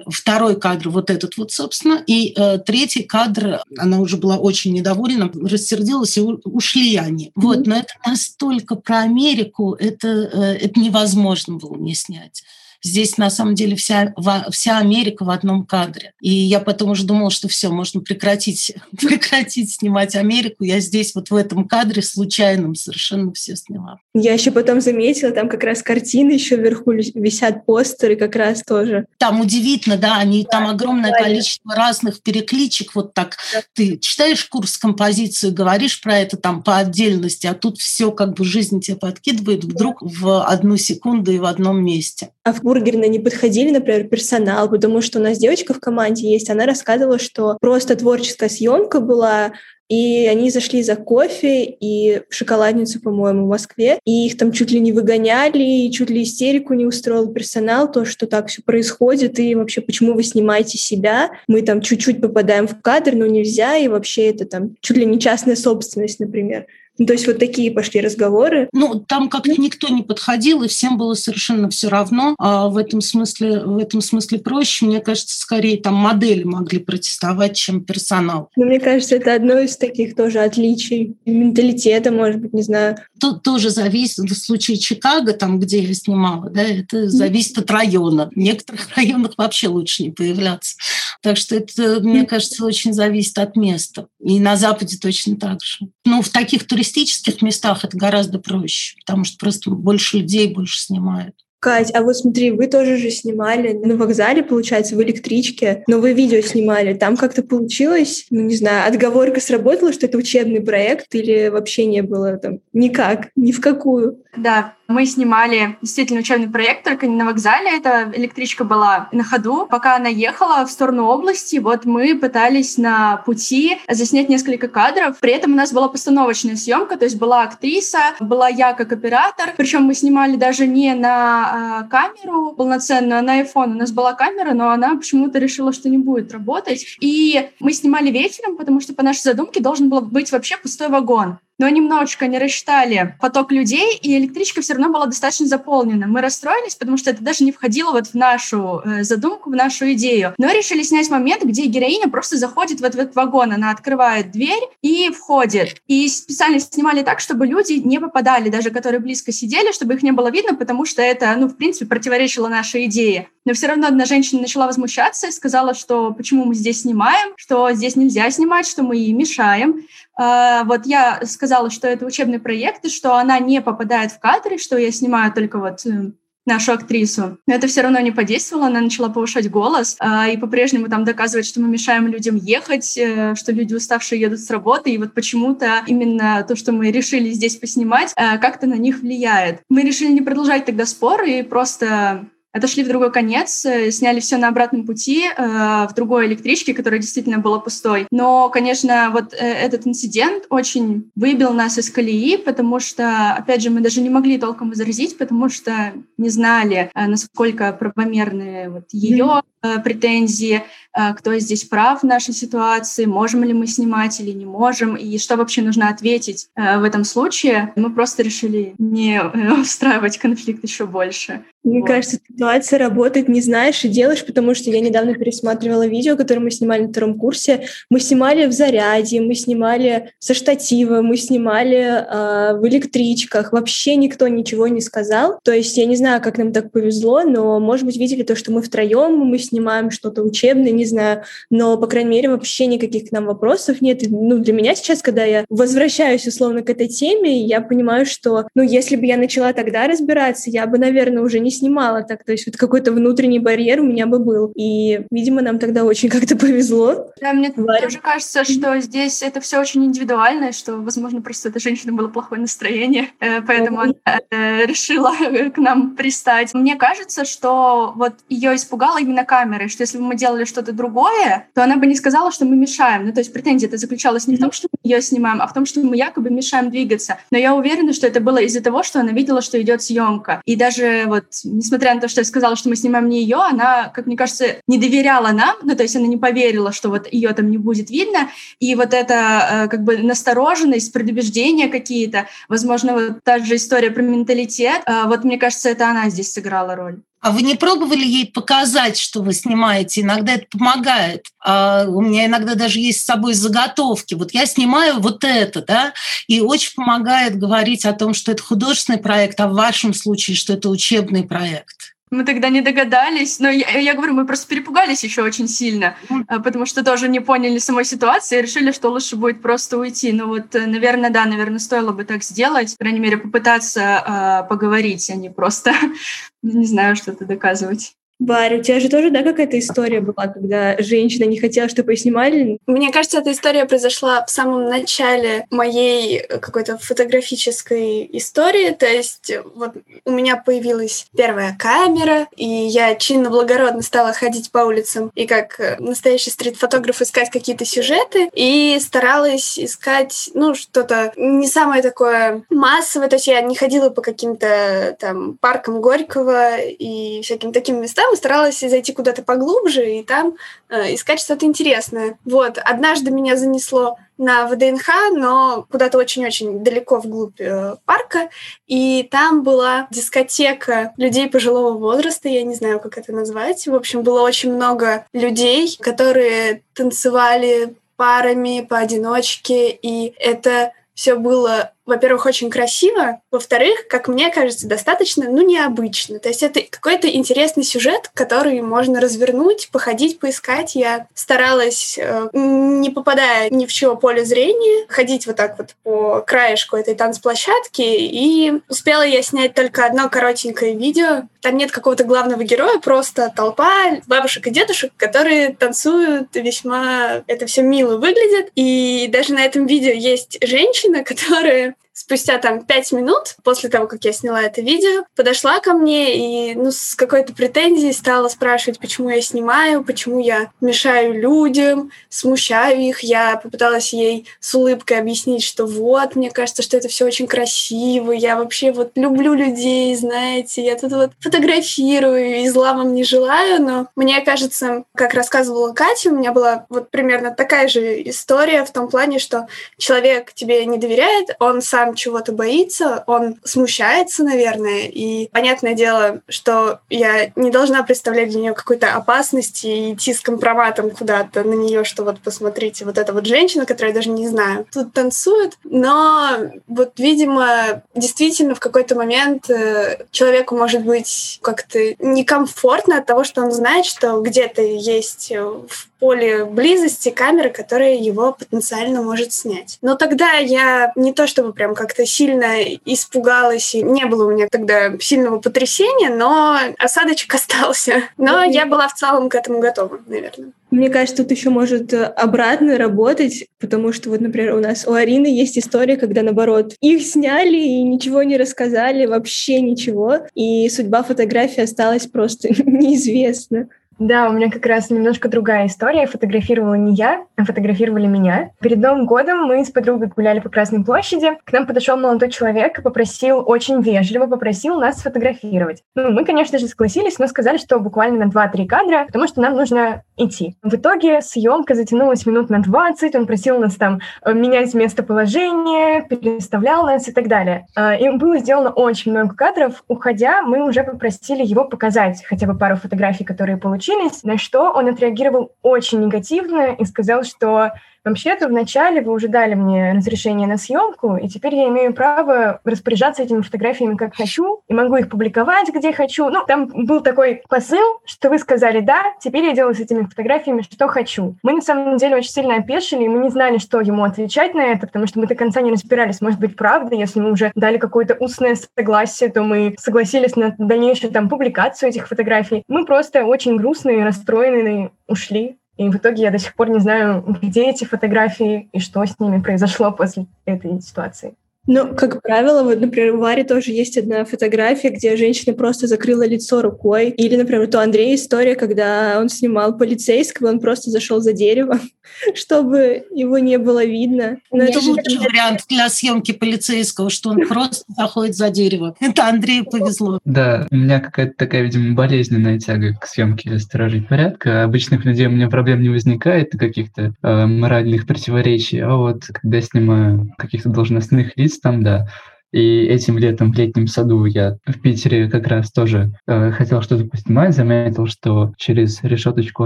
второй 0.08 0.60
кадр 0.60 0.90
вот 0.90 1.12
этот 1.12 1.38
вот, 1.38 1.52
собственно, 1.52 2.04
и 2.08 2.34
э, 2.36 2.58
третий 2.58 3.04
кадр, 3.04 3.62
она 3.78 4.00
уже 4.00 4.18
была 4.18 4.38
очень 4.38 4.74
недовольна, 4.74 5.32
рассердилась, 5.32 6.18
и 6.18 6.22
ушли 6.22 6.96
они. 6.96 7.32
Вот, 7.36 7.68
но 7.68 7.76
это 7.76 7.94
настолько 8.06 8.76
про 8.76 9.02
Америку, 9.02 9.76
это, 9.76 10.08
э, 10.08 10.58
это 10.60 10.80
невозможно 10.80 11.58
было 11.58 11.76
не 11.76 11.94
снять. 11.94 12.44
Здесь 12.82 13.18
на 13.18 13.30
самом 13.30 13.56
деле 13.56 13.76
вся, 13.76 14.14
вся 14.52 14.78
Америка 14.78 15.26
в 15.26 15.30
одном 15.30 15.66
кадре. 15.66 16.14
И 16.22 16.32
я 16.32 16.60
потом 16.60 16.92
уже 16.92 17.06
думала, 17.06 17.30
что 17.30 17.48
все, 17.48 17.70
можно 17.70 18.02
прекратить, 18.02 18.74
прекратить 19.00 19.74
снимать 19.74 20.16
Америку. 20.16 20.64
Я 20.64 20.80
здесь 20.80 21.14
вот 21.16 21.30
в 21.30 21.36
этом 21.36 21.68
кадре 21.68 22.02
случайном 22.02 22.76
совершенно 22.76 23.34
все 23.34 23.56
сняла. 23.56 24.00
Я 24.14 24.34
еще 24.34 24.52
потом 24.52 24.82
заметила, 24.82 25.32
там 25.32 25.50
как 25.50 25.64
раз 25.64 25.84
картины 25.84 26.32
еще 26.32 26.56
вверху 26.56 26.92
висят 26.92 27.66
постеры 27.66 28.16
как 28.16 28.36
раз 28.36 28.64
тоже. 28.64 29.06
Там 29.18 29.42
удивительно, 29.42 29.98
да, 29.98 30.18
они, 30.18 30.44
да, 30.44 30.50
там 30.50 30.68
огромное 30.68 31.12
да, 31.12 31.24
количество 31.24 31.76
разных 31.76 32.22
перекличек. 32.22 32.96
Вот 32.96 33.14
так 33.14 33.38
да. 33.54 33.62
ты 33.74 33.98
читаешь 33.98 34.46
курс 34.46 34.78
композицию, 34.78 35.54
говоришь 35.54 36.02
про 36.02 36.18
это 36.18 36.38
там 36.38 36.64
по 36.64 36.78
отдельности, 36.78 37.48
а 37.48 37.54
тут 37.54 37.80
все 37.80 38.12
как 38.12 38.36
бы 38.36 38.46
жизнь 38.46 38.80
тебе 38.80 38.98
подкидывает 38.98 39.64
вдруг 39.64 40.02
в 40.02 40.44
одну 40.44 40.78
секунду 40.78 41.32
и 41.32 41.40
в 41.40 41.46
одном 41.46 41.84
месте. 41.84 42.30
А 42.44 42.54
в 42.54 42.62
бургерной 42.70 43.10
не 43.10 43.18
подходили, 43.18 43.72
например, 43.72 44.04
персонал, 44.04 44.70
потому 44.70 45.02
что 45.02 45.18
у 45.18 45.24
нас 45.24 45.40
девочка 45.40 45.74
в 45.74 45.80
команде 45.80 46.32
есть, 46.32 46.52
она 46.52 46.68
рассказывала, 46.68 47.18
что 47.18 47.58
просто 47.60 47.96
творческая 47.96 48.48
съемка 48.48 49.00
была, 49.00 49.54
и 49.88 50.28
они 50.28 50.52
зашли 50.52 50.84
за 50.84 50.96
кофе 50.96 51.66
и 51.66 52.22
в 52.30 52.36
шоколадницу, 52.36 53.02
по-моему, 53.02 53.46
в 53.46 53.50
Москве, 53.50 53.98
и 54.06 54.28
их 54.28 54.38
там 54.38 54.52
чуть 54.52 54.70
ли 54.70 54.80
не 54.80 54.92
выгоняли, 54.92 55.64
и 55.64 55.92
чуть 55.92 56.12
ли 56.12 56.22
истерику 56.22 56.76
не 56.76 56.86
устроил 56.86 57.34
персонал, 57.34 57.92
то, 57.92 58.06
что 58.06 58.28
так 58.28 58.50
все 58.50 58.62
происходит, 58.62 59.40
и 59.40 59.56
вообще, 59.56 59.82
почему 59.82 60.14
вы 60.14 60.22
снимаете 60.22 60.78
себя, 60.78 61.32
мы 61.48 61.64
там 61.64 61.82
чуть-чуть 61.82 62.22
попадаем 62.22 62.68
в 62.68 62.80
кадр, 62.82 63.16
но 63.16 63.26
нельзя, 63.26 63.78
и 63.78 63.88
вообще 63.88 64.28
это 64.28 64.46
там 64.46 64.76
чуть 64.80 64.98
ли 64.98 65.08
не 65.08 65.20
частная 65.20 65.56
собственность, 65.56 66.20
например. 66.20 66.68
Ну, 67.00 67.06
то 67.06 67.14
есть 67.14 67.26
вот 67.28 67.40
такие 67.40 67.72
пошли 67.72 68.02
разговоры. 68.02 68.70
Ну, 68.74 69.00
там 69.00 69.30
как-то 69.30 69.60
никто 69.60 69.88
не 69.88 70.04
подходил, 70.04 70.64
и 70.64 70.68
всем 70.68 70.98
было 70.98 71.14
совершенно 71.14 71.70
все 71.70 71.88
равно. 71.88 72.36
А 72.38 72.68
в 72.68 72.78
этом 72.78 73.02
смысле, 73.02 73.62
в 73.62 73.78
этом 73.78 74.02
смысле 74.02 74.40
проще. 74.40 74.86
Мне 74.86 75.00
кажется, 75.00 75.40
скорее 75.40 75.78
там 75.78 75.96
модели 75.96 76.44
могли 76.44 76.80
протестовать, 76.80 77.56
чем 77.56 77.84
персонал. 77.84 78.50
Ну, 78.58 78.66
мне 78.66 78.80
кажется, 78.80 79.16
это 79.16 79.34
одно 79.34 79.60
из 79.60 79.78
таких 79.78 80.16
тоже 80.16 80.40
отличий 80.40 81.16
менталитета, 81.26 82.12
может 82.12 82.42
быть, 82.42 82.54
не 82.54 82.64
знаю. 82.64 82.98
Тут 83.20 83.44
тоже 83.44 83.70
зависит, 83.70 84.30
в 84.30 84.36
случае 84.36 84.78
Чикаго, 84.78 85.34
там, 85.34 85.60
где 85.60 85.80
я 85.80 85.94
снимала, 85.94 86.50
да, 86.50 86.62
это 86.64 87.10
зависит 87.10 87.58
от 87.58 87.72
района. 87.72 88.30
В 88.36 88.38
некоторых 88.38 88.96
районах 88.98 89.34
вообще 89.38 89.70
лучше 89.70 90.04
не 90.04 90.12
появляться. 90.12 90.76
Так 91.22 91.38
что 91.38 91.56
это, 91.56 92.00
мне 92.02 92.26
кажется, 92.26 92.66
очень 92.66 92.94
зависит 92.94 93.38
от 93.38 93.56
места. 93.56 94.08
И 94.20 94.40
на 94.40 94.56
Западе 94.56 94.98
точно 94.98 95.38
так 95.38 95.62
же. 95.64 95.88
Ну, 96.06 96.22
в 96.22 96.30
таких 96.30 96.68
туристических 96.68 96.90
туристических 96.90 97.42
местах 97.42 97.84
это 97.84 97.98
гораздо 97.98 98.40
проще, 98.40 98.96
потому 99.06 99.24
что 99.24 99.38
просто 99.38 99.72
больше 99.72 100.18
людей 100.18 100.54
больше 100.54 100.80
снимают. 100.80 101.36
Кать, 101.62 101.94
а 101.94 102.04
вот 102.04 102.16
смотри, 102.16 102.52
вы 102.52 102.68
тоже 102.68 102.96
же 102.96 103.10
снимали 103.10 103.74
на 103.74 103.98
вокзале, 103.98 104.44
получается, 104.44 104.96
в 104.96 105.04
электричке, 105.04 105.84
но 105.88 106.00
вы 106.00 106.14
видео 106.14 106.40
снимали. 106.40 106.94
Там 106.94 107.18
как-то 107.18 107.44
получилось, 107.44 108.28
ну 108.30 108.44
не 108.44 108.56
знаю, 108.56 108.88
отговорка 108.88 109.42
сработала, 109.42 109.92
что 109.92 110.06
это 110.06 110.18
учебный 110.18 110.62
проект 110.62 111.14
или 111.14 111.50
вообще 111.50 111.86
не 111.86 112.02
было 112.02 112.38
там 112.38 112.60
никак, 112.72 113.28
ни 113.36 113.52
в 113.52 113.60
какую? 113.60 114.24
Да, 114.38 114.76
мы 114.90 115.06
снимали 115.06 115.78
действительно 115.82 116.20
учебный 116.20 116.50
проект, 116.50 116.84
только 116.84 117.08
не 117.08 117.16
на 117.16 117.26
вокзале. 117.26 117.78
Эта 117.78 118.12
электричка 118.16 118.64
была 118.64 119.08
на 119.12 119.24
ходу. 119.24 119.68
Пока 119.70 119.96
она 119.96 120.10
ехала 120.10 120.66
в 120.66 120.72
сторону 120.72 121.06
области, 121.06 121.58
вот 121.58 121.86
мы 121.86 122.16
пытались 122.16 122.78
на 122.78 123.18
пути 123.18 123.78
заснять 123.88 124.30
несколько 124.30 124.68
кадров. 124.68 125.20
При 125.20 125.32
этом 125.32 125.54
у 125.54 125.56
нас 125.56 125.72
была 125.72 125.90
постановочная 125.90 126.56
съемка, 126.56 126.98
то 126.98 127.06
есть 127.06 127.18
была 127.18 127.44
актриса, 127.44 128.00
была 128.20 128.50
я 128.50 128.74
как 128.74 128.92
оператор. 128.92 129.54
Причем 129.56 129.84
мы 129.84 129.94
снимали 129.94 130.36
даже 130.36 130.66
не 130.66 130.96
на 130.96 131.84
э, 131.86 131.90
камеру 131.90 132.54
полноценную, 132.54 133.20
а 133.20 133.22
на 133.22 133.42
iPhone. 133.42 133.72
У 133.72 133.78
нас 133.78 133.92
была 133.92 134.14
камера, 134.14 134.54
но 134.54 134.72
она 134.72 134.96
почему-то 134.96 135.38
решила, 135.38 135.72
что 135.72 135.88
не 135.88 136.00
будет 136.00 136.34
работать. 136.34 136.98
И 137.00 137.50
мы 137.60 137.74
снимали 137.74 138.10
вечером, 138.10 138.58
потому 138.58 138.82
что 138.82 138.96
по 138.96 139.04
нашей 139.04 139.22
задумке 139.22 139.62
должен 139.62 139.90
был 139.90 140.02
быть 140.02 140.32
вообще 140.32 140.58
пустой 140.58 140.90
вагон 140.90 141.38
но 141.60 141.70
немножечко 141.70 142.28
не 142.28 142.40
рассчитали 142.40 143.16
поток 143.20 143.52
людей, 143.52 143.96
и 143.98 144.18
электричка 144.18 144.62
все 144.62 144.74
равно 144.74 144.90
была 144.90 145.06
достаточно 145.06 145.46
заполнена. 145.46 146.08
Мы 146.08 146.22
расстроились, 146.22 146.76
потому 146.76 146.98
что 146.98 147.12
это 147.12 147.24
даже 147.24 147.44
не 147.44 147.52
входило 147.52 147.92
вот 147.92 148.08
в 148.08 148.14
нашу 148.16 148.82
э, 148.84 149.04
задумку, 149.04 149.52
в 149.52 149.56
нашу 149.56 149.92
идею. 149.94 150.34
Но 150.38 150.52
решили 150.52 150.82
снять 150.82 151.10
момент, 151.10 151.44
где 151.44 151.66
героиня 151.66 152.10
просто 152.10 152.38
заходит 152.38 152.80
в 152.80 152.84
этот 152.84 153.14
вагон, 153.16 153.52
она 153.52 153.72
открывает 153.72 154.32
дверь 154.32 154.64
и 154.82 155.10
входит. 155.12 155.82
И 155.88 156.08
специально 156.08 156.60
снимали 156.60 157.04
так, 157.04 157.20
чтобы 157.20 157.46
люди 157.46 157.74
не 157.74 158.00
попадали, 158.00 158.50
даже 158.50 158.72
которые 158.72 159.02
близко 159.02 159.32
сидели, 159.32 159.72
чтобы 159.72 159.96
их 159.96 160.04
не 160.04 160.12
было 160.12 160.32
видно, 160.32 160.56
потому 160.56 160.86
что 160.86 161.02
это, 161.02 161.36
ну, 161.38 161.48
в 161.48 161.58
принципе, 161.58 161.86
противоречило 161.86 162.48
нашей 162.48 162.86
идее. 162.86 163.28
Но 163.50 163.56
все 163.56 163.66
равно 163.66 163.88
одна 163.88 164.06
женщина 164.06 164.42
начала 164.42 164.68
возмущаться 164.68 165.26
и 165.26 165.32
сказала, 165.32 165.74
что 165.74 166.14
почему 166.14 166.46
мы 166.46 166.54
здесь 166.54 166.82
снимаем, 166.82 167.34
что 167.36 167.72
здесь 167.72 167.96
нельзя 167.96 168.30
снимать, 168.30 168.68
что 168.68 168.84
мы 168.84 168.96
ей 168.96 169.12
мешаем. 169.12 169.88
А, 170.16 170.64
вот 170.66 170.86
я 170.86 171.20
сказала, 171.26 171.72
что 171.72 171.88
это 171.88 172.06
учебный 172.06 172.38
проект, 172.38 172.86
и 172.86 172.90
что 172.90 173.16
она 173.16 173.40
не 173.40 173.60
попадает 173.64 174.12
в 174.12 174.20
кадры, 174.20 174.60
что 174.60 174.78
я 174.78 174.92
снимаю 174.92 175.34
только 175.34 175.58
вот 175.58 175.84
э, 175.88 176.12
нашу 176.46 176.74
актрису. 176.74 177.40
Но 177.48 177.56
это 177.56 177.66
все 177.66 177.82
равно 177.82 178.00
не 178.02 178.12
подействовало, 178.12 178.68
она 178.68 178.82
начала 178.82 179.10
повышать 179.10 179.50
голос 179.50 179.96
а, 179.98 180.28
и 180.28 180.38
по-прежнему 180.38 180.88
там 180.88 181.04
доказывать, 181.04 181.48
что 181.48 181.60
мы 181.60 181.70
мешаем 181.70 182.06
людям 182.06 182.36
ехать, 182.36 182.96
э, 183.00 183.34
что 183.34 183.52
люди 183.52 183.74
уставшие 183.74 184.22
едут 184.22 184.42
с 184.42 184.50
работы, 184.52 184.92
и 184.92 185.00
вот 185.00 185.16
почему-то 185.16 185.84
именно 185.88 186.46
то, 186.48 186.56
что 186.56 186.72
мы 186.72 186.92
решили 186.92 187.32
здесь 187.32 187.56
поснимать, 187.56 188.14
э, 188.16 188.38
как-то 188.38 188.68
на 188.68 188.76
них 188.76 189.00
влияет. 189.00 189.62
Мы 189.70 189.82
решили 189.82 190.12
не 190.12 190.22
продолжать 190.22 190.66
тогда 190.66 190.86
спор 190.86 191.24
и 191.24 191.42
просто 191.42 192.28
отошли 192.52 192.84
в 192.84 192.88
другой 192.88 193.12
конец, 193.12 193.66
э, 193.66 193.92
сняли 193.92 194.20
все 194.20 194.38
на 194.38 194.48
обратном 194.48 194.86
пути 194.86 195.26
э, 195.26 195.88
в 195.88 195.94
другой 195.96 196.28
электричке, 196.28 196.74
которая 196.74 197.00
действительно 197.00 197.38
была 197.38 197.60
пустой. 197.60 198.08
Но, 198.12 198.50
конечно, 198.50 199.10
вот 199.12 199.34
э, 199.34 199.38
этот 199.38 199.86
инцидент 199.86 200.46
очень 200.50 201.12
выбил 201.16 201.54
нас 201.54 201.78
из 201.78 201.90
колеи, 201.90 202.38
потому 202.38 202.80
что, 202.80 203.34
опять 203.34 203.62
же, 203.62 203.70
мы 203.70 203.82
даже 203.82 204.02
не 204.02 204.10
могли 204.10 204.38
толком 204.38 204.70
возразить, 204.70 205.18
потому 205.18 205.50
что 205.50 205.94
не 206.18 206.30
знали, 206.30 206.92
насколько 206.96 207.72
правомерны 207.74 208.70
вот 208.70 208.86
ее 208.92 209.42
претензии, 209.84 210.64
э, 210.96 211.14
кто 211.16 211.38
здесь 211.40 211.64
прав 211.64 212.02
в 212.02 212.06
нашей 212.06 212.34
ситуации, 212.34 213.06
можем 213.06 213.44
ли 213.44 213.54
мы 213.54 213.68
снимать 213.68 214.20
или 214.20 214.32
не 214.32 214.46
можем, 214.46 214.96
и 214.96 215.18
что 215.18 215.38
вообще 215.38 215.62
нужно 215.62 215.90
ответить 215.90 216.48
э, 216.56 216.80
в 216.80 216.84
этом 216.84 217.04
случае. 217.04 217.74
Мы 217.76 217.94
просто 217.94 218.24
решили 218.24 218.74
не 218.78 219.20
э, 219.20 219.54
устраивать 219.62 220.18
конфликт 220.18 220.64
еще 220.64 220.86
больше. 220.86 221.44
Мне 221.64 221.82
вот. 221.82 221.88
кажется, 221.88 222.20
ситуация 222.26 222.80
работает, 222.80 223.28
не 223.28 223.42
знаешь 223.42 223.84
и 223.84 223.90
делаешь, 223.90 224.26
потому 224.26 224.56
что 224.56 224.70
я 224.70 224.80
недавно 224.80 225.14
пересматривала 225.14 225.86
видео, 225.86 226.16
которое 226.16 226.40
мы 226.40 226.52
снимали 226.52 226.84
на 226.84 226.90
втором 226.90 227.20
курсе. 227.20 227.66
Мы 227.90 228.00
снимали 228.00 228.46
в 228.46 228.54
заряде, 228.54 229.20
мы 229.20 229.36
снимали 229.36 230.12
со 230.20 230.34
штатива, 230.34 231.02
мы 231.02 231.18
снимали 231.18 231.76
э, 231.76 232.58
в 232.58 232.66
электричках. 232.68 233.52
Вообще 233.52 233.98
никто 233.98 234.28
ничего 234.30 234.68
не 234.68 234.80
сказал. 234.80 235.40
То 235.44 235.52
есть 235.52 235.76
я 235.78 235.86
не 235.86 235.98
знаю, 235.98 236.22
как 236.22 236.38
нам 236.38 236.54
так 236.54 236.72
повезло, 236.72 237.24
но, 237.24 237.60
может 237.60 237.86
быть, 237.86 237.98
видели 237.98 238.24
то, 238.24 238.38
что 238.38 238.54
мы 238.54 238.62
втроем, 238.62 239.18
мы 239.18 239.38
снимаем 239.50 239.92
что-то 239.92 240.24
учебное, 240.24 240.72
не 240.72 240.86
знаю. 240.86 241.24
Но, 241.50 241.78
по 241.78 241.88
крайней 241.88 242.10
мере, 242.10 242.30
вообще 242.30 242.66
никаких 242.66 243.10
к 243.10 243.12
нам 243.12 243.26
вопросов 243.26 243.82
нет. 243.82 244.02
Ну, 244.10 244.40
для 244.40 244.54
меня 244.54 244.76
сейчас, 244.76 245.02
когда 245.02 245.24
я 245.24 245.46
возвращаюсь, 245.50 246.28
условно, 246.28 246.62
к 246.62 246.70
этой 246.70 246.88
теме, 246.88 247.42
я 247.44 247.62
понимаю, 247.62 248.06
что, 248.06 248.48
ну, 248.56 248.64
если 248.64 248.96
бы 248.96 249.06
я 249.06 249.18
начала 249.18 249.54
тогда 249.54 249.88
разбираться, 249.88 250.50
я 250.50 250.66
бы, 250.68 250.78
наверное, 250.78 251.24
уже 251.24 251.40
не 251.40 251.52
снимала 251.52 252.04
так. 252.04 252.24
То 252.24 252.32
есть 252.32 252.46
вот 252.46 252.58
какой-то 252.58 252.92
внутренний 252.92 253.40
барьер 253.40 253.82
у 253.82 253.86
меня 253.86 254.06
бы 254.06 254.20
был. 254.20 254.52
И, 254.56 255.02
видимо, 255.12 255.42
нам 255.42 255.60
тогда 255.60 255.84
очень 255.84 256.10
как-то 256.10 256.36
повезло. 256.36 257.12
Да, 257.22 257.34
мне 257.34 257.52
Варя. 257.56 257.82
тоже 257.84 258.00
кажется, 258.00 258.44
что 258.44 258.80
здесь 258.80 259.22
это 259.22 259.42
все 259.42 259.60
очень 259.60 259.86
индивидуально, 259.86 260.52
что, 260.52 260.78
возможно, 260.78 261.22
просто 261.22 261.50
эта 261.50 261.60
женщина 261.60 261.94
было 261.94 262.08
плохое 262.08 262.42
настроение, 262.42 263.10
э, 263.20 263.42
поэтому 263.42 263.80
она 263.82 263.94
э, 264.06 264.66
решила 264.66 265.14
к 265.50 265.58
нам 265.58 265.96
пристать. 265.96 266.54
Мне 266.54 266.76
кажется, 266.76 267.26
что 267.26 267.94
вот 267.96 268.14
ее 268.30 268.56
испугала 268.56 269.00
именно 269.00 269.26
камера, 269.40 269.70
что 269.70 269.84
если 269.84 269.98
бы 269.98 270.04
мы 270.04 270.16
делали 270.16 270.46
что-то 270.46 270.74
другое, 270.74 271.48
то 271.54 271.64
она 271.64 271.78
бы 271.78 271.86
не 271.86 271.96
сказала, 271.96 272.32
что 272.32 272.46
мы 272.46 272.56
мешаем. 272.56 273.06
Ну, 273.06 273.14
то 273.14 273.20
есть 273.22 273.32
претензия 273.32 273.70
это 273.70 273.78
заключалась 273.78 274.28
не 274.28 274.36
в 274.36 274.40
том, 274.40 274.52
что 274.52 274.68
мы 274.72 274.90
ее 274.90 275.02
снимаем, 275.02 275.42
а 275.42 275.48
в 275.48 275.54
том, 275.54 275.66
что 275.66 275.80
мы 275.80 275.96
якобы 275.96 276.30
мешаем 276.30 276.70
двигаться. 276.70 277.18
Но 277.32 277.38
я 277.38 277.56
уверена, 277.56 277.94
что 277.94 278.08
это 278.08 278.20
было 278.20 278.40
из-за 278.40 278.62
того, 278.62 278.84
что 278.84 279.00
она 279.00 279.12
видела, 279.12 279.42
что 279.42 279.62
идет 279.62 279.82
съемка. 279.82 280.42
И 280.46 280.56
даже 280.56 281.06
вот 281.08 281.26
несмотря 281.44 281.96
на 281.96 282.02
то, 282.02 282.08
что 282.08 282.22
я 282.22 282.26
сказала, 282.26 282.56
что 282.56 282.70
мы 282.70 282.76
снимаем 282.76 283.08
не 283.08 283.22
ее, 283.22 283.38
она, 283.38 283.90
как 283.96 284.08
мне 284.08 284.18
кажется, 284.18 284.46
не 284.68 284.78
доверяла 284.78 285.30
нам, 285.32 285.56
ну, 285.64 285.76
то 285.76 285.84
есть 285.84 285.96
она 285.96 286.08
не 286.08 286.18
поверила, 286.18 286.72
что 286.72 286.90
вот 286.90 287.12
ее 287.12 287.32
там 287.34 287.50
не 287.50 287.58
будет 287.58 287.90
видно, 287.90 288.30
и 288.60 288.76
вот 288.76 288.94
эта 288.94 289.14
э, 289.52 289.68
как 289.70 289.84
бы 289.84 289.98
настороженность, 289.98 290.92
предубеждения 290.92 291.70
какие-то, 291.70 292.28
возможно, 292.50 292.94
вот 292.94 293.24
та 293.24 293.40
же 293.40 293.56
история 293.56 293.92
про 293.92 294.02
менталитет, 294.02 294.82
э, 294.86 295.04
вот 295.06 295.24
мне 295.24 295.38
кажется, 295.38 295.70
это 295.70 295.90
она 295.90 296.10
здесь 296.10 296.34
сыграла 296.34 296.76
роль. 296.76 297.00
А 297.22 297.32
вы 297.32 297.42
не 297.42 297.56
пробовали 297.56 298.06
ей 298.06 298.28
показать, 298.28 298.98
что 298.98 299.22
вы 299.22 299.34
снимаете? 299.34 300.02
Иногда 300.02 300.34
это 300.34 300.46
помогает. 300.50 301.28
А 301.44 301.86
у 301.88 302.02
меня 302.02 302.26
иногда 302.26 302.56
даже 302.56 302.80
есть 302.80 303.02
с 303.02 303.06
собой 303.06 303.34
заготовки. 303.34 304.14
Вот 304.14 304.34
я 304.34 304.46
снимаю 304.46 305.00
вот 305.00 305.24
это, 305.24 305.62
да, 305.62 305.94
и 306.28 306.40
очень 306.40 306.74
помогает 306.76 307.38
говорить 307.38 307.86
о 307.86 307.94
том, 307.94 308.14
что 308.14 308.32
это 308.32 308.42
художественный 308.42 309.00
проект, 309.00 309.40
а 309.40 309.48
в 309.48 309.54
вашем 309.54 309.94
случае, 309.94 310.38
что 310.38 310.54
это 310.54 310.70
учебный 310.70 311.24
проект. 311.24 311.79
Мы 312.12 312.24
тогда 312.24 312.50
не 312.50 312.62
догадались, 312.62 313.40
но 313.40 313.50
я, 313.50 313.78
я 313.78 313.94
говорю, 313.94 314.14
мы 314.14 314.26
просто 314.26 314.48
перепугались 314.48 315.04
еще 315.04 315.22
очень 315.22 315.48
сильно, 315.48 315.96
mm. 316.10 316.42
потому 316.44 316.66
что 316.66 316.84
тоже 316.84 317.08
не 317.08 317.20
поняли 317.20 317.60
самой 317.60 317.86
ситуации 317.86 318.40
и 318.40 318.42
решили, 318.42 318.72
что 318.72 318.90
лучше 318.90 319.16
будет 319.16 319.42
просто 319.42 319.78
уйти. 319.78 320.12
Ну 320.12 320.28
вот, 320.28 320.56
э, 320.56 320.66
наверное, 320.66 321.12
да, 321.12 321.26
наверное, 321.26 321.60
стоило 321.60 321.92
бы 321.92 322.06
так 322.06 322.24
сделать, 322.24 322.76
по 322.78 322.84
крайней 322.84 323.00
мере, 323.00 323.18
попытаться 323.18 324.44
э, 324.44 324.50
поговорить, 324.50 325.10
а 325.10 325.16
не 325.16 325.30
просто, 325.30 325.74
не 326.42 326.66
знаю, 326.66 326.96
что-то 326.96 327.26
доказывать. 327.26 327.94
Барри, 328.20 328.60
у 328.60 328.64
тебя 328.64 328.82
же 328.82 328.90
тоже, 328.90 329.12
да, 329.12 329.24
какая-то 329.24 329.58
история 329.58 330.02
была, 330.02 330.28
когда 330.28 330.76
женщина 330.80 331.24
не 331.24 331.40
хотела, 331.40 331.70
чтобы 331.70 331.94
ее 331.94 331.98
снимали? 331.98 332.60
Мне 332.68 332.92
кажется, 332.92 333.20
эта 333.20 333.32
история 333.32 333.66
произошла 333.66 334.26
в 334.26 334.30
самом 334.30 334.66
начале 334.66 335.46
моей 335.50 336.20
какой-то 336.28 336.78
фотографической 336.78 338.10
истории. 338.14 338.72
То 338.72 338.86
есть 338.86 339.32
вот 339.56 339.72
у 340.04 340.12
меня 340.12 340.36
появилась 340.36 341.08
первая 341.16 341.56
камера, 341.58 342.28
и 342.36 342.46
я 342.46 342.96
чинно-благородно 342.96 343.82
стала 343.82 344.12
ходить 344.12 344.52
по 344.52 344.60
улицам 344.60 345.12
и 345.16 345.26
как 345.26 345.60
э, 345.60 345.78
настоящий 345.80 346.30
стрит-фотограф 346.30 347.02
искать 347.02 347.30
какие-то 347.30 347.64
сюжеты, 347.64 348.30
и 348.34 348.78
старалась 348.82 349.58
искать, 349.58 350.30
ну, 350.34 350.56
что-то 350.56 351.14
не 351.16 351.48
самое 351.48 351.82
такое 351.82 352.44
массовое. 352.50 353.08
То 353.08 353.16
есть 353.16 353.28
я 353.28 353.40
не 353.42 353.56
ходила 353.56 353.90
по 353.90 354.02
каким-то 354.02 354.98
там 355.00 355.38
паркам 355.38 355.80
Горького 355.80 356.58
и 356.60 357.22
всяким 357.22 357.54
таким 357.54 357.82
местам, 357.82 358.09
и 358.14 358.16
старалась 358.16 358.60
зайти 358.60 358.94
куда-то 358.94 359.24
поглубже 359.24 359.98
и 359.98 360.04
там 360.04 360.36
э, 360.70 360.96
искать 360.96 361.20
что-то 361.20 361.46
интересное. 361.46 362.18
Вот. 362.26 362.58
Однажды 362.58 363.12
меня 363.12 363.36
занесло 363.36 363.98
на 364.18 364.48
ВДНХ, 364.48 364.90
но 365.14 365.66
куда-то 365.72 365.98
очень-очень 365.98 366.64
далеко 366.64 367.00
вглубь 367.00 367.40
э, 367.40 367.76
парка, 367.86 368.30
и 368.68 369.08
там 369.10 369.44
была 369.44 369.88
дискотека 369.92 370.94
людей 370.98 371.30
пожилого 371.30 371.78
возраста, 371.78 372.28
я 372.28 372.44
не 372.44 372.54
знаю, 372.54 372.80
как 372.80 372.98
это 372.98 373.14
назвать. 373.14 373.66
В 373.66 373.74
общем, 373.74 374.04
было 374.04 374.22
очень 374.22 374.54
много 374.54 375.06
людей, 375.14 375.78
которые 375.80 376.64
танцевали 376.74 377.76
парами, 377.96 378.66
поодиночке, 378.70 379.72
и 379.72 380.14
это 380.20 380.74
все 380.94 381.16
было 381.16 381.72
во-первых, 381.90 382.26
очень 382.26 382.50
красиво, 382.50 383.22
во-вторых, 383.32 383.88
как 383.88 384.08
мне 384.08 384.32
кажется, 384.32 384.68
достаточно, 384.68 385.26
ну, 385.30 385.46
необычно. 385.46 386.20
То 386.20 386.30
есть 386.30 386.44
это 386.44 386.62
какой-то 386.62 387.10
интересный 387.10 387.64
сюжет, 387.64 388.10
который 388.14 388.62
можно 388.62 389.02
развернуть, 389.02 389.70
походить, 389.72 390.20
поискать. 390.20 390.76
Я 390.76 391.08
старалась, 391.14 391.98
э, 391.98 392.30
не 392.34 392.90
попадая 392.90 393.50
ни 393.50 393.66
в 393.66 393.74
чего 393.74 393.96
поле 393.96 394.24
зрения, 394.24 394.86
ходить 394.88 395.28
вот 395.28 395.36
так 395.36 395.58
вот 395.58 395.76
по 395.84 396.22
краешку 396.22 396.78
этой 396.78 396.96
танцплощадки, 396.96 397.82
и 397.82 398.54
успела 398.70 399.02
я 399.02 399.22
снять 399.22 399.54
только 399.54 399.86
одно 399.86 400.10
коротенькое 400.10 400.76
видео. 400.76 401.24
Там 401.42 401.58
нет 401.58 401.72
какого-то 401.72 402.04
главного 402.04 402.44
героя, 402.44 402.80
просто 402.80 403.32
толпа 403.36 403.98
бабушек 404.08 404.48
и 404.48 404.52
дедушек, 404.52 404.92
которые 404.98 405.54
танцуют 405.54 406.36
весьма... 406.36 407.24
Это 407.28 407.46
все 407.46 407.62
мило 407.62 407.98
выглядит. 407.98 408.52
И 408.56 409.10
даже 409.12 409.34
на 409.34 409.44
этом 409.44 409.66
видео 409.66 409.94
есть 409.94 410.38
женщина, 410.46 411.04
которая 411.10 411.76
спустя 412.00 412.38
там 412.38 412.64
пять 412.64 412.94
минут 412.94 413.36
после 413.44 413.68
того, 413.68 413.86
как 413.86 414.06
я 414.06 414.14
сняла 414.14 414.42
это 414.42 414.62
видео, 414.62 415.04
подошла 415.18 415.60
ко 415.60 415.74
мне 415.74 416.52
и 416.52 416.56
ну, 416.56 416.72
с 416.72 416.96
какой-то 416.96 417.34
претензией 417.34 417.92
стала 417.92 418.30
спрашивать, 418.30 418.80
почему 418.80 419.10
я 419.10 419.22
снимаю, 419.22 419.84
почему 419.84 420.20
я 420.20 420.50
мешаю 420.62 421.14
людям, 421.14 421.92
смущаю 422.08 422.80
их. 422.80 423.02
Я 423.02 423.36
попыталась 423.36 423.92
ей 423.92 424.28
с 424.40 424.56
улыбкой 424.56 425.00
объяснить, 425.00 425.44
что 425.44 425.66
вот, 425.66 426.16
мне 426.16 426.32
кажется, 426.32 426.62
что 426.64 426.78
это 426.78 426.88
все 426.88 427.06
очень 427.06 427.28
красиво, 427.28 428.14
я 428.14 428.38
вообще 428.38 428.72
вот 428.72 428.92
люблю 428.96 429.34
людей, 429.34 429.94
знаете, 429.96 430.64
я 430.64 430.78
тут 430.78 430.94
вот 430.94 431.12
фотографирую 431.20 432.44
и 432.44 432.48
зла 432.48 432.74
вам 432.74 432.94
не 432.94 433.04
желаю, 433.04 433.62
но 433.62 433.88
мне 433.98 434.22
кажется, 434.22 434.86
как 434.96 435.14
рассказывала 435.14 435.74
Катя, 435.74 436.12
у 436.12 436.16
меня 436.16 436.32
была 436.32 436.66
вот 436.70 436.92
примерно 436.92 437.32
такая 437.32 437.68
же 437.68 438.02
история 438.10 438.64
в 438.64 438.72
том 438.72 438.88
плане, 438.88 439.20
что 439.20 439.48
человек 439.78 440.32
тебе 440.34 440.66
не 440.66 440.78
доверяет, 440.78 441.36
он 441.40 441.62
сам 441.62 441.89
сам 441.90 441.96
чего-то 441.96 442.32
боится, 442.32 443.04
он 443.08 443.38
смущается, 443.44 444.24
наверное, 444.24 444.88
и 444.88 445.28
понятное 445.32 445.74
дело, 445.74 446.22
что 446.28 446.80
я 446.90 447.32
не 447.36 447.52
должна 447.52 447.84
представлять 447.84 448.30
для 448.30 448.42
нее 448.42 448.54
какой-то 448.54 448.94
опасности 448.94 449.68
и 449.68 449.94
идти 449.94 450.14
с 450.14 450.22
компроматом 450.22 450.92
куда-то 450.92 451.44
на 451.44 451.54
нее, 451.54 451.84
что 451.84 452.04
вот 452.04 452.20
посмотрите, 452.20 452.86
вот 452.86 452.98
эта 452.98 453.14
вот 453.14 453.26
женщина, 453.26 453.66
которую 453.66 453.90
я 453.90 453.96
даже 453.96 454.10
не 454.10 454.28
знаю, 454.28 454.68
тут 454.72 454.94
танцует, 454.94 455.58
но 455.64 456.38
вот, 456.68 456.94
видимо, 456.98 457.84
действительно 457.96 458.56
в 458.56 458.60
какой-то 458.60 458.96
момент 458.96 459.50
э, 459.50 460.06
человеку 460.12 460.56
может 460.56 460.84
быть 460.84 461.40
как-то 461.42 461.80
некомфортно 462.00 462.98
от 462.98 463.06
того, 463.06 463.24
что 463.24 463.42
он 463.42 463.52
знает, 463.52 463.86
что 463.86 464.22
где-то 464.22 464.62
есть 464.62 465.32
в 465.32 465.90
поле 466.00 466.46
близости 466.46 467.10
камеры, 467.10 467.50
которая 467.50 467.96
его 467.96 468.34
потенциально 468.34 469.02
может 469.02 469.34
снять. 469.34 469.78
Но 469.82 469.96
тогда 469.96 470.34
я 470.34 470.92
не 470.96 471.14
то 471.14 471.28
чтобы 471.28 471.54
прям 471.54 471.76
как-то 471.76 472.06
сильно 472.06 472.62
испугалась, 472.86 473.76
и 473.76 473.84
не 473.84 474.06
было 474.06 474.26
у 474.26 474.32
меня 474.32 474.48
тогда 474.50 474.98
сильного 475.00 475.40
потрясения, 475.40 476.10
но 476.10 476.58
осадочек 476.78 477.34
остался. 477.36 478.04
Но 478.18 478.44
я 478.44 478.66
была 478.66 478.88
в 478.88 478.96
целом 478.96 479.30
к 479.30 479.36
этому 479.36 479.60
готова, 479.60 480.00
наверное. 480.08 480.52
Мне 480.72 480.90
кажется, 480.90 481.24
тут 481.24 481.32
еще 481.32 481.50
может 481.50 481.94
э, 481.94 482.04
обратно 482.04 482.78
работать, 482.78 483.48
потому 483.60 483.92
что 483.92 484.12
вот, 484.12 484.22
например, 484.22 484.54
у 484.54 484.60
нас 484.60 484.86
у 484.86 484.94
Арины 484.94 485.26
есть 485.26 485.58
история, 485.58 485.98
когда, 485.98 486.22
наоборот, 486.22 486.76
их 486.80 487.02
сняли 487.04 487.58
и 487.58 487.82
ничего 487.82 488.22
не 488.22 488.38
рассказали, 488.38 489.08
вообще 489.08 489.62
ничего, 489.62 490.28
и 490.36 490.70
судьба 490.70 491.02
фотографии 491.02 491.62
осталась 491.62 492.06
просто 492.06 492.50
неизвестна. 492.64 493.70
Да, 494.00 494.30
у 494.30 494.32
меня 494.32 494.50
как 494.50 494.66
раз 494.66 494.90
немножко 494.90 495.28
другая 495.28 495.68
история. 495.68 496.08
Фотографировала 496.08 496.76
не 496.76 496.96
я, 496.96 497.26
а 497.36 497.44
фотографировали 497.44 498.08
меня. 498.08 498.52
Перед 498.62 498.78
Новым 498.78 499.06
годом 499.06 499.44
мы 499.44 499.64
с 499.66 499.72
подругой 499.72 500.08
гуляли 500.08 500.40
по 500.40 500.48
Красной 500.48 500.86
площади. 500.86 501.38
К 501.44 501.52
нам 501.52 501.68
подошел 501.68 501.98
молодой 501.98 502.32
человек 502.32 502.80
и 502.80 502.82
попросил, 502.82 503.44
очень 503.46 503.82
вежливо 503.82 504.26
попросил 504.26 504.80
нас 504.80 505.00
сфотографировать. 505.00 505.84
Ну, 505.96 506.12
мы, 506.12 506.24
конечно 506.24 506.58
же, 506.60 506.68
согласились, 506.68 507.20
но 507.20 507.28
сказали, 507.28 507.58
что 507.58 507.78
буквально 507.80 508.26
на 508.26 508.30
2-3 508.30 508.66
кадра, 508.68 509.06
потому 509.06 509.28
что 509.28 509.42
нам 509.42 509.56
нужно 509.56 510.04
идти. 510.16 510.56
В 510.64 510.76
итоге 510.76 511.22
съемка 511.22 511.76
затянулась 511.76 512.26
минут 512.26 512.50
на 512.50 512.60
20, 512.60 513.16
он 513.16 513.28
просил 513.28 513.60
нас 513.60 513.76
там 513.76 514.00
э, 514.24 514.34
менять 514.34 514.74
местоположение, 514.74 516.04
переставлял 516.04 516.86
нас 516.86 517.10
и 517.10 517.12
так 517.12 517.28
далее. 517.28 517.66
А, 517.76 517.96
и 517.96 518.10
было 518.10 518.38
сделано 518.38 518.70
очень 518.70 519.12
много 519.12 519.36
кадров. 519.36 519.84
Уходя, 519.90 520.42
мы 520.42 520.66
уже 520.66 520.84
попросили 520.84 521.46
его 521.46 521.66
показать 521.66 522.24
хотя 522.26 522.48
бы 522.48 522.58
пару 522.58 522.78
фотографий, 522.78 523.26
которые 523.26 523.58
получили 523.58 523.89
случились, 523.90 524.24
на 524.24 524.38
что 524.38 524.72
он 524.72 524.88
отреагировал 524.88 525.52
очень 525.62 526.00
негативно 526.00 526.74
и 526.74 526.86
сказал, 526.86 527.24
что 527.24 527.74
Вообще-то 528.06 528.48
вначале 528.48 529.02
вы 529.02 529.12
уже 529.12 529.28
дали 529.28 529.56
мне 529.56 529.94
разрешение 529.94 530.48
на 530.48 530.58
съемку, 530.58 531.18
и 531.18 531.28
теперь 531.28 531.56
я 531.56 531.68
имею 531.68 531.94
право 531.94 532.60
распоряжаться 532.64 533.24
этими 533.24 533.42
фотографиями 533.42 533.96
как 533.96 534.16
хочу, 534.16 534.62
и 534.68 534.74
могу 534.74 534.96
их 534.96 535.10
публиковать 535.10 535.70
где 535.70 535.92
хочу. 535.92 536.30
Ну, 536.30 536.46
там 536.48 536.68
был 536.68 537.02
такой 537.02 537.44
посыл, 537.48 538.00
что 538.06 538.30
вы 538.30 538.40
сказали 538.40 538.80
«да», 538.80 539.04
теперь 539.20 539.46
я 539.46 539.54
делаю 539.54 539.76
с 539.76 539.80
этими 539.80 540.04
фотографиями, 540.04 540.62
что 540.62 540.88
хочу. 540.88 541.36
Мы, 541.44 541.54
на 541.54 541.62
самом 541.62 541.98
деле, 541.98 542.16
очень 542.16 542.32
сильно 542.32 542.56
опешили, 542.56 543.04
и 543.04 543.08
мы 543.10 543.20
не 543.20 543.30
знали, 543.30 543.58
что 543.58 543.82
ему 543.82 544.04
отвечать 544.04 544.54
на 544.54 544.62
это, 544.62 544.88
потому 544.88 545.08
что 545.08 545.20
мы 545.20 545.28
до 545.28 545.36
конца 545.36 545.62
не 545.62 545.72
разбирались, 545.72 546.22
может 546.22 546.40
быть, 546.40 546.56
правда, 546.56 546.96
если 546.96 547.20
мы 547.20 547.32
уже 547.32 547.52
дали 547.56 547.78
какое-то 547.78 548.16
устное 548.16 548.58
согласие, 548.76 549.30
то 549.30 549.44
мы 549.44 549.76
согласились 549.78 550.36
на 550.36 550.56
дальнейшую 550.58 551.12
там 551.12 551.30
публикацию 551.30 551.90
этих 551.90 552.08
фотографий. 552.08 552.64
Мы 552.68 552.86
просто 552.86 553.26
очень 553.26 553.58
грустные, 553.58 554.06
расстроенные 554.06 554.92
ушли. 555.08 555.59
И 555.80 555.88
в 555.88 555.96
итоге 555.96 556.24
я 556.24 556.32
до 556.32 556.38
сих 556.38 556.56
пор 556.56 556.70
не 556.70 556.80
знаю, 556.80 557.24
где 557.42 557.70
эти 557.70 557.86
фотографии 557.86 558.68
и 558.74 558.80
что 558.80 559.06
с 559.06 559.18
ними 559.18 559.42
произошло 559.42 559.94
после 559.94 560.26
этой 560.44 560.82
ситуации. 560.82 561.36
Ну, 561.72 561.96
как 561.96 562.24
правило, 562.24 562.64
вот, 562.64 562.82
например, 562.82 563.14
у 563.14 563.20
Вари 563.20 563.44
тоже 563.44 563.72
есть 563.72 563.96
одна 563.96 564.26
фотография, 564.26 564.90
где 564.90 565.16
женщина 565.16 565.54
просто 565.54 565.86
закрыла 565.86 566.26
лицо 566.26 566.64
рукой. 566.64 567.10
Или, 567.12 567.36
например, 567.36 567.62
вот 567.62 567.76
у 567.76 567.78
Андрея 567.78 568.16
история, 568.16 568.56
когда 568.56 569.20
он 569.20 569.30
снимал 569.30 569.78
полицейского, 569.78 570.48
он 570.48 570.60
просто 570.60 570.90
зашел 570.90 571.22
за 571.22 571.32
дерево, 571.32 571.80
чтобы 572.34 573.04
его 573.14 573.38
не 573.38 573.60
было 573.60 573.86
видно. 573.86 574.38
Но 574.52 574.64
это 574.64 574.80
лучший 574.80 575.20
вариант 575.20 575.66
для 575.70 575.90
съемки 575.90 576.32
полицейского, 576.32 577.12
что 577.12 577.30
он 577.30 577.42
просто 577.48 577.86
заходит 577.96 578.36
за 578.36 578.50
дерево. 578.50 578.96
Это 579.00 579.28
Андрею 579.28 579.66
повезло. 579.66 580.18
Да, 580.26 580.66
у 580.72 580.76
меня 580.76 581.00
какая-то 581.00 581.36
такая, 581.38 581.62
видимо, 581.62 581.94
болезненная 581.94 582.58
тяга 582.58 582.96
к 583.00 583.06
съемке 583.06 583.60
сторожей 583.60 584.02
порядка. 584.02 584.64
Обычных 584.64 585.06
людей 585.06 585.28
у 585.28 585.32
меня 585.32 585.50
проблем 585.50 585.84
не 585.84 585.90
возникает, 585.90 586.50
каких-то 586.50 587.14
э, 587.22 587.46
моральных 587.46 588.08
противоречий, 588.08 588.80
а 588.80 588.96
вот 588.96 589.26
когда 589.28 589.62
снимаю 589.62 590.34
каких-то 590.40 590.70
должностных 590.70 591.38
лиц, 591.38 591.59
там, 591.62 591.84
да, 591.84 592.08
И 592.52 592.86
этим 592.86 593.20
летом 593.20 593.52
в 593.52 593.58
летнем 593.58 593.86
саду 593.86 594.26
я 594.26 594.58
в 594.66 594.82
Питере 594.82 595.30
как 595.30 595.46
раз 595.46 595.72
тоже 595.72 596.12
э, 596.26 596.50
хотел 596.52 596.82
что-то 596.82 597.06
поснимать, 597.06 597.56
заметил, 597.56 598.08
что 598.08 598.54
через 598.58 599.04
решеточку 599.04 599.66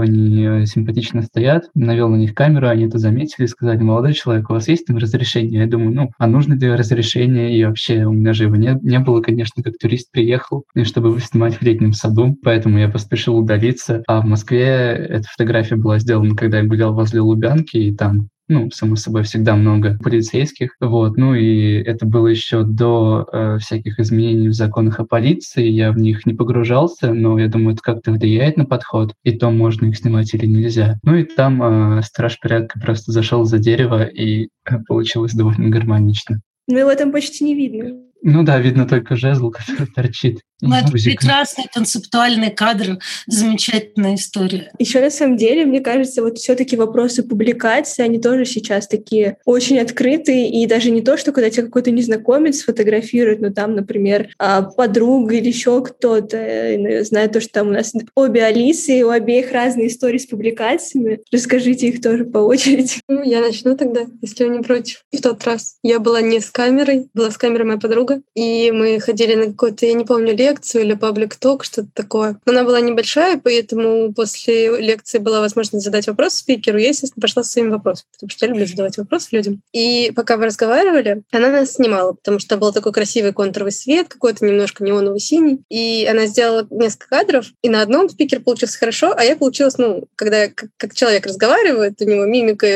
они 0.00 0.44
э, 0.44 0.66
симпатично 0.66 1.22
стоят, 1.22 1.64
навел 1.74 2.10
на 2.10 2.16
них 2.16 2.34
камеру, 2.34 2.68
они 2.68 2.84
это 2.84 2.98
заметили, 2.98 3.46
сказали, 3.46 3.78
молодой 3.78 4.12
человек, 4.12 4.50
у 4.50 4.52
вас 4.52 4.68
есть 4.68 4.86
там 4.86 4.98
разрешение? 4.98 5.62
Я 5.62 5.66
думаю, 5.66 5.94
ну, 5.94 6.10
а 6.18 6.26
нужно 6.26 6.54
ли 6.54 6.68
разрешение? 6.70 7.56
И 7.56 7.64
вообще 7.64 8.04
у 8.04 8.12
меня 8.12 8.34
же 8.34 8.44
его 8.44 8.56
не, 8.56 8.78
не 8.82 8.98
было, 8.98 9.22
конечно, 9.22 9.62
как 9.62 9.78
турист 9.80 10.10
приехал, 10.12 10.64
и 10.74 10.84
чтобы 10.84 11.18
снимать 11.20 11.54
в 11.54 11.62
летнем 11.62 11.94
саду, 11.94 12.36
поэтому 12.42 12.78
я 12.78 12.90
поспешил 12.90 13.38
удалиться. 13.38 14.02
А 14.06 14.20
в 14.20 14.26
Москве 14.26 14.60
эта 14.60 15.26
фотография 15.28 15.76
была 15.76 15.98
сделана, 15.98 16.36
когда 16.36 16.58
я 16.58 16.64
гулял 16.64 16.92
возле 16.92 17.20
Лубянки, 17.20 17.78
и 17.78 17.94
там 17.94 18.28
ну, 18.48 18.70
само 18.70 18.96
собой, 18.96 19.22
всегда 19.22 19.56
много 19.56 19.98
полицейских, 20.02 20.76
вот, 20.80 21.16
ну 21.16 21.34
и 21.34 21.74
это 21.82 22.06
было 22.06 22.26
еще 22.26 22.62
до 22.62 23.26
э, 23.32 23.58
всяких 23.58 23.98
изменений 23.98 24.48
в 24.48 24.54
законах 24.54 25.00
о 25.00 25.04
полиции, 25.04 25.66
я 25.66 25.92
в 25.92 25.98
них 25.98 26.26
не 26.26 26.34
погружался, 26.34 27.12
но 27.12 27.38
я 27.38 27.48
думаю, 27.48 27.74
это 27.74 27.82
как-то 27.82 28.12
влияет 28.12 28.56
на 28.56 28.64
подход, 28.64 29.14
и 29.22 29.32
то, 29.32 29.50
можно 29.50 29.86
их 29.86 29.96
снимать 29.96 30.32
или 30.34 30.46
нельзя. 30.46 30.98
Ну 31.02 31.16
и 31.16 31.24
там 31.24 31.62
э, 31.98 32.02
страж 32.02 32.38
порядка 32.40 32.78
просто 32.78 33.12
зашел 33.12 33.44
за 33.44 33.58
дерево, 33.58 34.04
и 34.04 34.48
э, 34.68 34.78
получилось 34.86 35.32
довольно 35.32 35.68
гармонично. 35.68 36.40
Ну 36.66 36.78
его 36.78 36.94
там 36.94 37.12
почти 37.12 37.44
не 37.44 37.54
видно. 37.54 38.00
Ну 38.26 38.42
да, 38.42 38.58
видно 38.58 38.86
только 38.86 39.16
жезл, 39.16 39.50
который 39.50 39.86
торчит. 39.86 40.40
Ну, 40.68 40.76
это 40.76 40.90
прекрасный 40.90 41.64
концептуальный 41.72 42.50
кадр, 42.50 42.98
замечательная 43.26 44.14
история. 44.14 44.72
Еще 44.78 45.00
на 45.00 45.10
самом 45.10 45.36
деле, 45.36 45.64
мне 45.64 45.80
кажется, 45.80 46.22
вот 46.22 46.38
все-таки 46.38 46.76
вопросы 46.76 47.22
публикации, 47.22 48.02
они 48.02 48.18
тоже 48.18 48.44
сейчас 48.44 48.88
такие 48.88 49.36
очень 49.44 49.78
открытые, 49.78 50.50
и 50.50 50.66
даже 50.66 50.90
не 50.90 51.02
то, 51.02 51.16
что 51.16 51.32
когда 51.32 51.50
тебя 51.50 51.64
какой-то 51.64 51.90
незнакомец 51.90 52.62
фотографирует, 52.62 53.40
но 53.40 53.50
там, 53.50 53.74
например, 53.74 54.28
а, 54.38 54.62
подруга 54.62 55.34
или 55.34 55.48
еще 55.48 55.82
кто-то, 55.82 56.36
я 56.36 57.04
знаю 57.04 57.30
то, 57.30 57.40
что 57.40 57.52
там 57.52 57.68
у 57.68 57.72
нас 57.72 57.92
обе 58.14 58.44
Алисы, 58.44 58.98
и 58.98 59.02
у 59.02 59.10
обеих 59.10 59.52
разные 59.52 59.88
истории 59.88 60.18
с 60.18 60.26
публикациями. 60.26 61.20
Расскажите 61.32 61.88
их 61.88 62.00
тоже 62.00 62.24
по 62.24 62.38
очереди. 62.38 62.94
Ну, 63.08 63.22
я 63.22 63.40
начну 63.40 63.76
тогда, 63.76 64.02
если 64.22 64.44
вы 64.44 64.56
не 64.56 64.62
против. 64.62 65.02
В 65.12 65.20
тот 65.20 65.44
раз 65.44 65.76
я 65.82 65.98
была 65.98 66.20
не 66.20 66.40
с 66.40 66.50
камерой, 66.50 67.08
была 67.14 67.30
с 67.30 67.38
камерой 67.38 67.66
моя 67.66 67.78
подруга, 67.78 68.22
и 68.34 68.70
мы 68.70 69.00
ходили 69.00 69.34
на 69.34 69.46
какой-то, 69.46 69.86
я 69.86 69.94
не 69.94 70.04
помню, 70.04 70.34
лекцию 70.54 70.84
или 70.84 70.94
паблик 70.94 71.36
ток, 71.36 71.64
что-то 71.64 71.88
такое. 71.94 72.38
Она 72.46 72.64
была 72.64 72.80
небольшая, 72.80 73.40
поэтому 73.42 74.12
после 74.12 74.80
лекции 74.80 75.18
была 75.18 75.40
возможность 75.40 75.84
задать 75.84 76.06
вопрос 76.06 76.34
спикеру. 76.34 76.78
Я, 76.78 76.88
естественно, 76.88 77.20
пошла 77.20 77.42
со 77.42 77.50
своим 77.50 77.70
вопросом, 77.70 78.06
потому 78.12 78.30
что 78.30 78.46
я 78.46 78.52
люблю 78.52 78.66
задавать 78.66 78.96
вопросы 78.96 79.28
людям. 79.32 79.62
И 79.72 80.12
пока 80.14 80.36
вы 80.36 80.46
разговаривали, 80.46 81.22
она 81.32 81.48
нас 81.48 81.72
снимала, 81.72 82.12
потому 82.12 82.38
что 82.38 82.56
был 82.56 82.72
такой 82.72 82.92
красивый 82.92 83.32
контуровый 83.32 83.72
свет, 83.72 84.08
какой-то 84.08 84.44
немножко 84.44 84.84
неоновый 84.84 85.20
синий. 85.20 85.60
И 85.68 86.06
она 86.08 86.26
сделала 86.26 86.66
несколько 86.70 87.08
кадров, 87.08 87.46
и 87.62 87.68
на 87.68 87.82
одном 87.82 88.08
спикер 88.08 88.40
получился 88.40 88.78
хорошо, 88.78 89.12
а 89.16 89.24
я 89.24 89.36
получилась, 89.36 89.78
ну, 89.78 90.04
когда 90.14 90.48
как, 90.48 90.94
человек 90.94 91.26
разговаривает, 91.26 92.00
у 92.00 92.04
него 92.04 92.24
мимика 92.26 92.66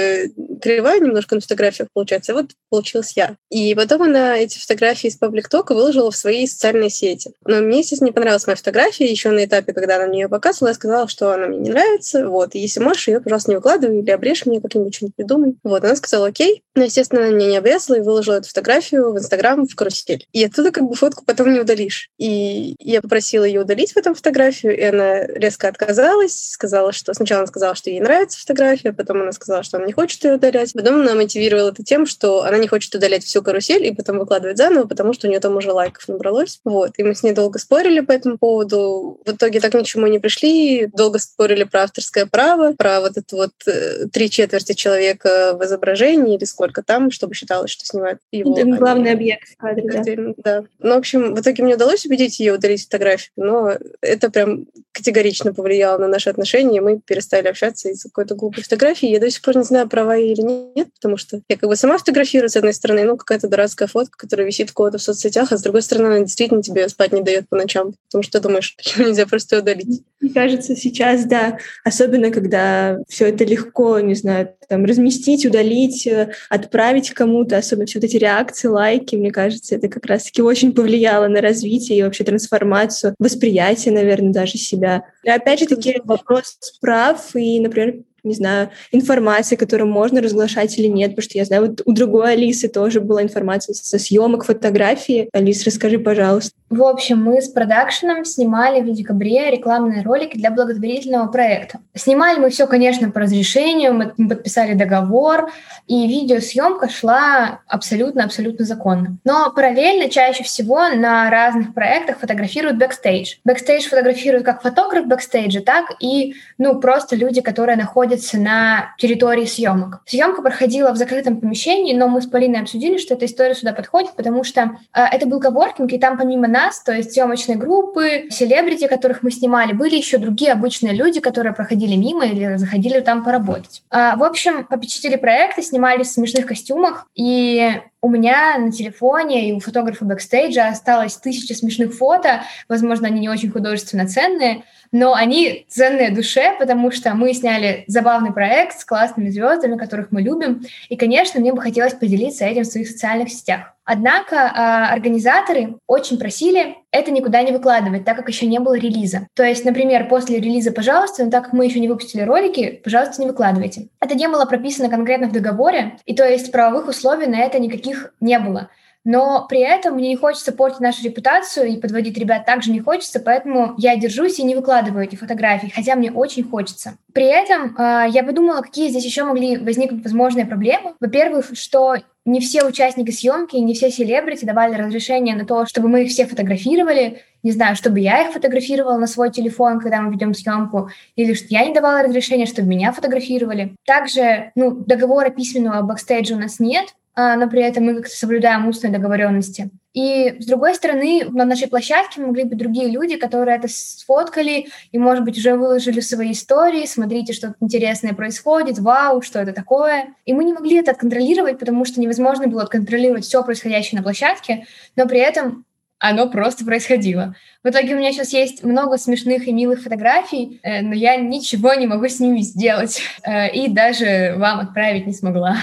кривая 0.60 0.98
немножко 0.98 1.36
на 1.36 1.40
фотографиях 1.40 1.88
получается, 1.92 2.34
вот 2.34 2.50
получилась 2.70 3.12
я. 3.16 3.36
И 3.50 3.74
потом 3.74 4.02
она 4.02 4.36
эти 4.36 4.58
фотографии 4.58 5.08
из 5.08 5.16
паблик 5.16 5.48
тока 5.48 5.74
выложила 5.74 6.10
в 6.10 6.16
свои 6.16 6.46
социальные 6.46 6.90
сети. 6.90 7.32
Но 7.44 7.57
мне, 7.60 7.78
естественно, 7.78 8.08
не 8.08 8.12
понравилась 8.12 8.46
моя 8.46 8.56
фотография. 8.56 9.06
Еще 9.06 9.30
на 9.30 9.44
этапе, 9.44 9.72
когда 9.72 9.96
она 9.96 10.06
мне 10.06 10.22
ее 10.22 10.28
показывала, 10.28 10.68
я 10.68 10.74
сказала, 10.74 11.08
что 11.08 11.32
она 11.32 11.46
мне 11.46 11.58
не 11.58 11.70
нравится. 11.70 12.28
Вот. 12.28 12.54
И 12.54 12.58
если 12.58 12.80
можешь, 12.80 13.08
ее, 13.08 13.20
пожалуйста, 13.20 13.50
не 13.50 13.56
выкладывай 13.56 14.00
или 14.00 14.10
обрежь 14.10 14.46
мне 14.46 14.60
как-нибудь 14.60 14.94
что-нибудь 14.94 15.16
придумай. 15.16 15.56
Вот. 15.62 15.84
Она 15.84 15.96
сказала 15.96 16.28
окей. 16.28 16.62
Но, 16.74 16.84
естественно, 16.84 17.22
она 17.22 17.30
меня 17.30 17.48
не 17.48 17.56
обрезала 17.56 17.96
и 17.96 18.00
выложила 18.00 18.34
эту 18.34 18.48
фотографию 18.48 19.12
в 19.12 19.18
Инстаграм 19.18 19.66
в 19.66 19.74
карусель. 19.74 20.26
И 20.32 20.44
оттуда 20.44 20.70
как 20.70 20.84
бы 20.84 20.94
фотку 20.94 21.24
потом 21.24 21.52
не 21.52 21.60
удалишь. 21.60 22.10
И 22.18 22.76
я 22.78 23.00
попросила 23.02 23.44
ее 23.44 23.62
удалить 23.62 23.92
в 23.92 23.96
этом 23.96 24.14
фотографию, 24.14 24.76
и 24.76 24.82
она 24.82 25.26
резко 25.26 25.68
отказалась, 25.68 26.50
сказала, 26.50 26.92
что 26.92 27.14
сначала 27.14 27.40
она 27.40 27.46
сказала, 27.48 27.74
что 27.74 27.90
ей 27.90 28.00
нравится 28.00 28.38
фотография, 28.38 28.92
потом 28.92 29.22
она 29.22 29.32
сказала, 29.32 29.62
что 29.62 29.78
она 29.78 29.86
не 29.86 29.92
хочет 29.92 30.22
ее 30.24 30.34
удалять. 30.34 30.72
Потом 30.72 31.00
она 31.00 31.14
мотивировала 31.14 31.70
это 31.70 31.82
тем, 31.82 32.06
что 32.06 32.42
она 32.42 32.58
не 32.58 32.68
хочет 32.68 32.94
удалять 32.94 33.24
всю 33.24 33.42
карусель 33.42 33.84
и 33.84 33.94
потом 33.94 34.18
выкладывать 34.18 34.58
заново, 34.58 34.86
потому 34.86 35.12
что 35.12 35.26
у 35.26 35.30
нее 35.30 35.40
там 35.40 35.56
уже 35.56 35.72
лайков 35.72 36.06
набралось. 36.08 36.60
Вот. 36.64 36.92
И 36.96 37.02
мы 37.02 37.14
с 37.14 37.22
ней 37.22 37.32
долго 37.32 37.47
спорили 37.56 38.00
по 38.00 38.12
этому 38.12 38.36
поводу. 38.36 39.20
В 39.24 39.30
итоге 39.30 39.60
так 39.60 39.74
ничему 39.74 40.06
не 40.06 40.18
пришли. 40.18 40.86
Долго 40.86 41.18
спорили 41.18 41.64
про 41.64 41.84
авторское 41.84 42.26
право, 42.26 42.72
про 42.72 43.00
вот 43.00 43.16
это 43.16 43.36
вот 43.36 43.52
э, 43.66 44.06
три 44.12 44.28
четверти 44.28 44.74
человека 44.74 45.56
в 45.58 45.64
изображении 45.64 46.36
или 46.36 46.44
сколько 46.44 46.82
там, 46.82 47.10
чтобы 47.10 47.34
считалось, 47.34 47.70
что 47.70 47.86
снимает 47.86 48.18
его. 48.30 48.58
Это 48.58 48.68
главный 48.76 49.12
объект 49.12 49.48
в 49.48 49.56
кадре, 49.56 50.34
да. 50.38 50.60
да. 50.60 50.64
Ну, 50.80 50.94
в 50.94 50.98
общем, 50.98 51.34
в 51.34 51.40
итоге 51.40 51.62
мне 51.62 51.74
удалось 51.74 52.04
убедить 52.04 52.40
ее 52.40 52.54
удалить 52.54 52.84
фотографию, 52.84 53.30
но 53.36 53.72
это 54.00 54.30
прям 54.30 54.66
категорично 54.92 55.54
повлияло 55.54 55.98
на 55.98 56.08
наши 56.08 56.28
отношения, 56.28 56.78
и 56.78 56.80
мы 56.80 56.98
перестали 56.98 57.46
общаться 57.46 57.88
из-за 57.88 58.08
какой-то 58.08 58.34
глупой 58.34 58.64
фотографии. 58.64 59.08
Я 59.08 59.20
до 59.20 59.30
сих 59.30 59.42
пор 59.42 59.56
не 59.56 59.62
знаю, 59.62 59.88
права 59.88 60.16
или 60.16 60.40
нет, 60.40 60.88
потому 60.94 61.16
что 61.16 61.40
я 61.48 61.56
как 61.56 61.68
бы 61.68 61.76
сама 61.76 61.98
фотографирую, 61.98 62.50
с 62.50 62.56
одной 62.56 62.74
стороны, 62.74 63.04
ну, 63.04 63.16
какая-то 63.16 63.48
дурацкая 63.48 63.86
фотка, 63.86 64.18
которая 64.18 64.46
висит 64.46 64.70
у 64.70 64.74
кого-то 64.74 64.98
в 64.98 65.02
соцсетях, 65.02 65.52
а 65.52 65.56
с 65.56 65.62
другой 65.62 65.82
стороны, 65.82 66.06
она 66.08 66.20
действительно 66.20 66.62
тебе 66.62 66.88
спать 66.88 67.12
не 67.12 67.22
дает 67.22 67.37
по 67.42 67.56
ночам, 67.56 67.94
потому 68.08 68.22
что 68.22 68.40
думаешь, 68.40 68.74
почему 68.76 69.08
нельзя 69.08 69.26
просто 69.26 69.58
удалить. 69.58 70.02
Мне 70.20 70.32
кажется, 70.32 70.74
сейчас, 70.74 71.24
да, 71.24 71.58
особенно 71.84 72.30
когда 72.30 72.98
все 73.08 73.26
это 73.26 73.44
легко, 73.44 74.00
не 74.00 74.14
знаю, 74.14 74.54
там, 74.68 74.84
разместить, 74.84 75.46
удалить, 75.46 76.06
э, 76.06 76.32
отправить 76.48 77.10
кому-то, 77.10 77.56
особенно 77.56 77.86
все 77.86 77.98
вот 77.98 78.04
эти 78.04 78.16
реакции, 78.16 78.68
лайки, 78.68 79.16
мне 79.16 79.30
кажется, 79.30 79.76
это 79.76 79.88
как 79.88 80.06
раз-таки 80.06 80.42
очень 80.42 80.72
повлияло 80.72 81.28
на 81.28 81.40
развитие 81.40 81.98
и 81.98 82.02
вообще 82.02 82.24
трансформацию, 82.24 83.14
восприятие, 83.18 83.94
наверное, 83.94 84.32
даже 84.32 84.58
себя. 84.58 85.04
И 85.22 85.30
опять 85.30 85.60
же 85.60 85.66
таки 85.66 86.00
вопрос 86.04 86.58
прав 86.80 87.34
и, 87.34 87.60
например, 87.60 88.02
не 88.24 88.34
знаю, 88.34 88.70
информации, 88.92 89.56
которую 89.56 89.88
можно 89.88 90.20
разглашать 90.20 90.78
или 90.78 90.86
нет, 90.86 91.10
потому 91.10 91.22
что 91.24 91.38
я 91.38 91.44
знаю, 91.44 91.66
вот 91.66 91.82
у 91.84 91.92
другой 91.92 92.32
Алисы 92.32 92.68
тоже 92.68 93.00
была 93.00 93.22
информация 93.22 93.74
со 93.74 93.98
съемок 93.98 94.44
фотографии. 94.44 95.28
Алис, 95.32 95.64
расскажи, 95.64 95.98
пожалуйста. 95.98 96.52
В 96.70 96.82
общем, 96.82 97.22
мы 97.22 97.40
с 97.40 97.48
продакшеном 97.48 98.26
снимали 98.26 98.82
в 98.82 98.92
декабре 98.92 99.50
рекламные 99.50 100.02
ролики 100.02 100.36
для 100.36 100.50
благотворительного 100.50 101.28
проекта. 101.28 101.78
Снимали 101.94 102.38
мы 102.38 102.50
все, 102.50 102.66
конечно, 102.66 103.10
по 103.10 103.20
разрешению, 103.20 103.94
мы 103.94 104.28
подписали 104.28 104.74
договор, 104.74 105.50
и 105.86 106.06
видеосъемка 106.06 106.90
шла 106.90 107.60
абсолютно-абсолютно 107.66 108.66
законно. 108.66 109.16
Но 109.24 109.50
параллельно 109.50 110.10
чаще 110.10 110.44
всего 110.44 110.88
на 110.88 111.30
разных 111.30 111.72
проектах 111.72 112.18
фотографируют 112.18 112.76
бэкстейдж. 112.76 113.36
Бэкстейдж 113.44 113.88
фотографируют 113.88 114.44
как 114.44 114.60
фотограф 114.60 115.06
бэкстейджа, 115.06 115.60
так 115.60 115.86
и, 116.00 116.34
ну, 116.58 116.78
просто 116.80 117.16
люди, 117.16 117.40
которые 117.40 117.78
находятся 117.78 118.36
на 118.36 118.94
территории 118.98 119.46
съемок. 119.46 120.02
Съемка 120.04 120.42
проходила 120.42 120.92
в 120.92 120.96
закрытом 120.96 121.40
помещении, 121.40 121.96
но 121.96 122.08
мы 122.08 122.20
с 122.20 122.26
Полиной 122.26 122.60
обсудили, 122.60 122.98
что 122.98 123.14
эта 123.14 123.24
история 123.24 123.54
сюда 123.54 123.72
подходит, 123.72 124.12
потому 124.12 124.44
что 124.44 124.76
э, 124.92 125.00
это 125.10 125.26
был 125.26 125.40
коворкинг, 125.40 125.90
и 125.92 125.98
там 125.98 126.18
помимо 126.18 126.46
нас, 126.46 126.57
то 126.84 126.92
есть 126.92 127.12
съемочной 127.12 127.56
группы, 127.56 128.26
селебрити, 128.30 128.86
которых 128.86 129.22
мы 129.22 129.30
снимали, 129.30 129.72
были 129.72 129.96
еще 129.96 130.18
другие 130.18 130.52
обычные 130.52 130.94
люди, 130.94 131.20
которые 131.20 131.52
проходили 131.52 131.96
мимо 131.96 132.26
или 132.26 132.56
заходили 132.56 133.00
там 133.00 133.24
поработать. 133.24 133.82
А, 133.90 134.16
в 134.16 134.24
общем, 134.24 134.64
попечители 134.64 135.16
проекта 135.16 135.62
снимались 135.62 136.08
в 136.08 136.12
смешных 136.12 136.46
костюмах, 136.46 137.06
и 137.14 137.80
у 138.00 138.08
меня 138.08 138.56
на 138.58 138.70
телефоне 138.70 139.48
и 139.48 139.52
у 139.52 139.60
фотографа 139.60 140.04
бэкстейджа 140.04 140.68
осталось 140.68 141.16
тысяча 141.16 141.54
смешных 141.54 141.94
фото. 141.94 142.42
Возможно, 142.68 143.08
они 143.08 143.20
не 143.20 143.28
очень 143.28 143.50
художественно 143.50 144.06
ценные, 144.06 144.64
но 144.92 145.14
они 145.14 145.66
ценные 145.68 146.10
душе, 146.10 146.54
потому 146.58 146.92
что 146.92 147.14
мы 147.14 147.34
сняли 147.34 147.84
забавный 147.88 148.32
проект 148.32 148.78
с 148.78 148.84
классными 148.84 149.30
звездами, 149.30 149.76
которых 149.76 150.12
мы 150.12 150.22
любим. 150.22 150.64
И, 150.88 150.96
конечно, 150.96 151.40
мне 151.40 151.52
бы 151.52 151.60
хотелось 151.60 151.94
поделиться 151.94 152.44
этим 152.44 152.62
в 152.62 152.66
своих 152.66 152.88
социальных 152.88 153.30
сетях. 153.30 153.74
Однако 153.84 154.36
э, 154.36 154.92
организаторы 154.92 155.76
очень 155.86 156.18
просили 156.18 156.76
это 156.90 157.10
никуда 157.10 157.42
не 157.42 157.52
выкладывать, 157.52 158.04
так 158.04 158.16
как 158.16 158.28
еще 158.28 158.46
не 158.46 158.58
было 158.58 158.74
релиза. 158.74 159.28
То 159.34 159.42
есть, 159.42 159.64
например, 159.64 160.08
после 160.08 160.38
релиза, 160.40 160.72
пожалуйста, 160.72 161.24
но 161.24 161.30
так 161.30 161.44
как 161.44 161.52
мы 161.52 161.66
еще 161.66 161.80
не 161.80 161.88
выпустили 161.88 162.22
ролики, 162.22 162.80
пожалуйста, 162.82 163.20
не 163.20 163.28
выкладывайте. 163.28 163.88
Это 164.00 164.14
не 164.14 164.28
было 164.28 164.44
прописано 164.46 164.88
конкретно 164.88 165.28
в 165.28 165.32
договоре, 165.32 165.98
и 166.06 166.14
то 166.14 166.26
есть 166.26 166.50
правовых 166.50 166.88
условий 166.88 167.26
на 167.26 167.40
это 167.40 167.58
никаких 167.58 168.14
не 168.20 168.38
было. 168.38 168.70
Но 169.04 169.46
при 169.48 169.60
этом 169.60 169.94
мне 169.94 170.08
не 170.08 170.16
хочется 170.16 170.52
портить 170.52 170.80
нашу 170.80 171.04
репутацию 171.04 171.68
и 171.68 171.80
подводить 171.80 172.18
ребят 172.18 172.44
также 172.44 172.70
не 172.70 172.80
хочется, 172.80 173.20
поэтому 173.20 173.74
я 173.78 173.96
держусь 173.96 174.38
и 174.38 174.44
не 174.44 174.54
выкладываю 174.54 175.04
эти 175.04 175.16
фотографии, 175.16 175.72
хотя 175.74 175.94
мне 175.94 176.12
очень 176.12 176.44
хочется. 176.44 176.98
При 177.14 177.24
этом 177.24 177.74
э, 177.76 178.06
я 178.10 178.22
подумала, 178.22 178.60
какие 178.60 178.88
здесь 178.88 179.04
еще 179.04 179.24
могли 179.24 179.56
возникнуть 179.56 180.04
возможные 180.04 180.46
проблемы. 180.46 180.94
Во-первых, 181.00 181.46
что 181.54 181.96
не 182.28 182.40
все 182.40 182.64
участники 182.64 183.10
съемки, 183.10 183.56
не 183.56 183.74
все 183.74 183.90
селебрити 183.90 184.44
давали 184.44 184.74
разрешение 184.74 185.34
на 185.34 185.46
то, 185.46 185.66
чтобы 185.66 185.88
мы 185.88 186.04
их 186.04 186.10
все 186.10 186.26
фотографировали. 186.26 187.22
Не 187.42 187.52
знаю, 187.52 187.76
чтобы 187.76 188.00
я 188.00 188.22
их 188.22 188.32
фотографировала 188.32 188.98
на 188.98 189.06
свой 189.06 189.30
телефон, 189.30 189.80
когда 189.80 190.00
мы 190.00 190.12
ведем 190.12 190.34
съемку, 190.34 190.90
или 191.16 191.32
что 191.34 191.46
я 191.48 191.64
не 191.64 191.72
давала 191.72 192.02
разрешения, 192.02 192.46
чтобы 192.46 192.68
меня 192.68 192.92
фотографировали. 192.92 193.74
Также, 193.86 194.52
ну, 194.56 194.72
договора 194.72 195.30
письменного 195.30 195.82
бэкстейджа 195.82 196.34
у 196.34 196.38
нас 196.38 196.60
нет, 196.60 196.94
но 197.18 197.48
при 197.48 197.62
этом 197.62 197.84
мы 197.84 197.94
как-то 197.96 198.14
соблюдаем 198.14 198.68
устные 198.68 198.92
договоренности. 198.92 199.70
И, 199.92 200.36
с 200.38 200.46
другой 200.46 200.76
стороны, 200.76 201.24
на 201.28 201.44
нашей 201.44 201.66
площадке 201.66 202.20
могли 202.20 202.44
быть 202.44 202.58
другие 202.58 202.88
люди, 202.88 203.16
которые 203.16 203.56
это 203.56 203.66
сфоткали 203.66 204.68
и, 204.92 204.98
может 204.98 205.24
быть, 205.24 205.36
уже 205.36 205.56
выложили 205.56 205.98
свои 205.98 206.30
истории, 206.30 206.86
смотрите, 206.86 207.32
что 207.32 207.56
интересное 207.60 208.12
происходит, 208.12 208.78
вау, 208.78 209.22
что 209.22 209.40
это 209.40 209.52
такое. 209.52 210.14
И 210.24 210.32
мы 210.32 210.44
не 210.44 210.52
могли 210.52 210.76
это 210.76 210.94
контролировать, 210.94 211.58
потому 211.58 211.84
что 211.84 212.00
невозможно 212.00 212.46
было 212.46 212.66
контролировать 212.66 213.24
все 213.24 213.42
происходящее 213.42 213.98
на 213.98 214.04
площадке, 214.04 214.66
но 214.94 215.08
при 215.08 215.18
этом 215.18 215.64
оно 215.98 216.28
просто 216.30 216.64
происходило. 216.64 217.34
В 217.64 217.68
итоге 217.68 217.94
у 217.94 217.98
меня 217.98 218.12
сейчас 218.12 218.32
есть 218.32 218.62
много 218.62 218.98
смешных 218.98 219.48
и 219.48 219.52
милых 219.52 219.82
фотографий, 219.82 220.60
э, 220.62 220.82
но 220.82 220.94
я 220.94 221.16
ничего 221.16 221.74
не 221.74 221.88
могу 221.88 222.06
с 222.08 222.20
ними 222.20 222.40
сделать 222.42 223.02
э, 223.24 223.50
и 223.50 223.68
даже 223.68 224.36
вам 224.36 224.60
отправить 224.60 225.08
не 225.08 225.12
смогла. 225.12 225.56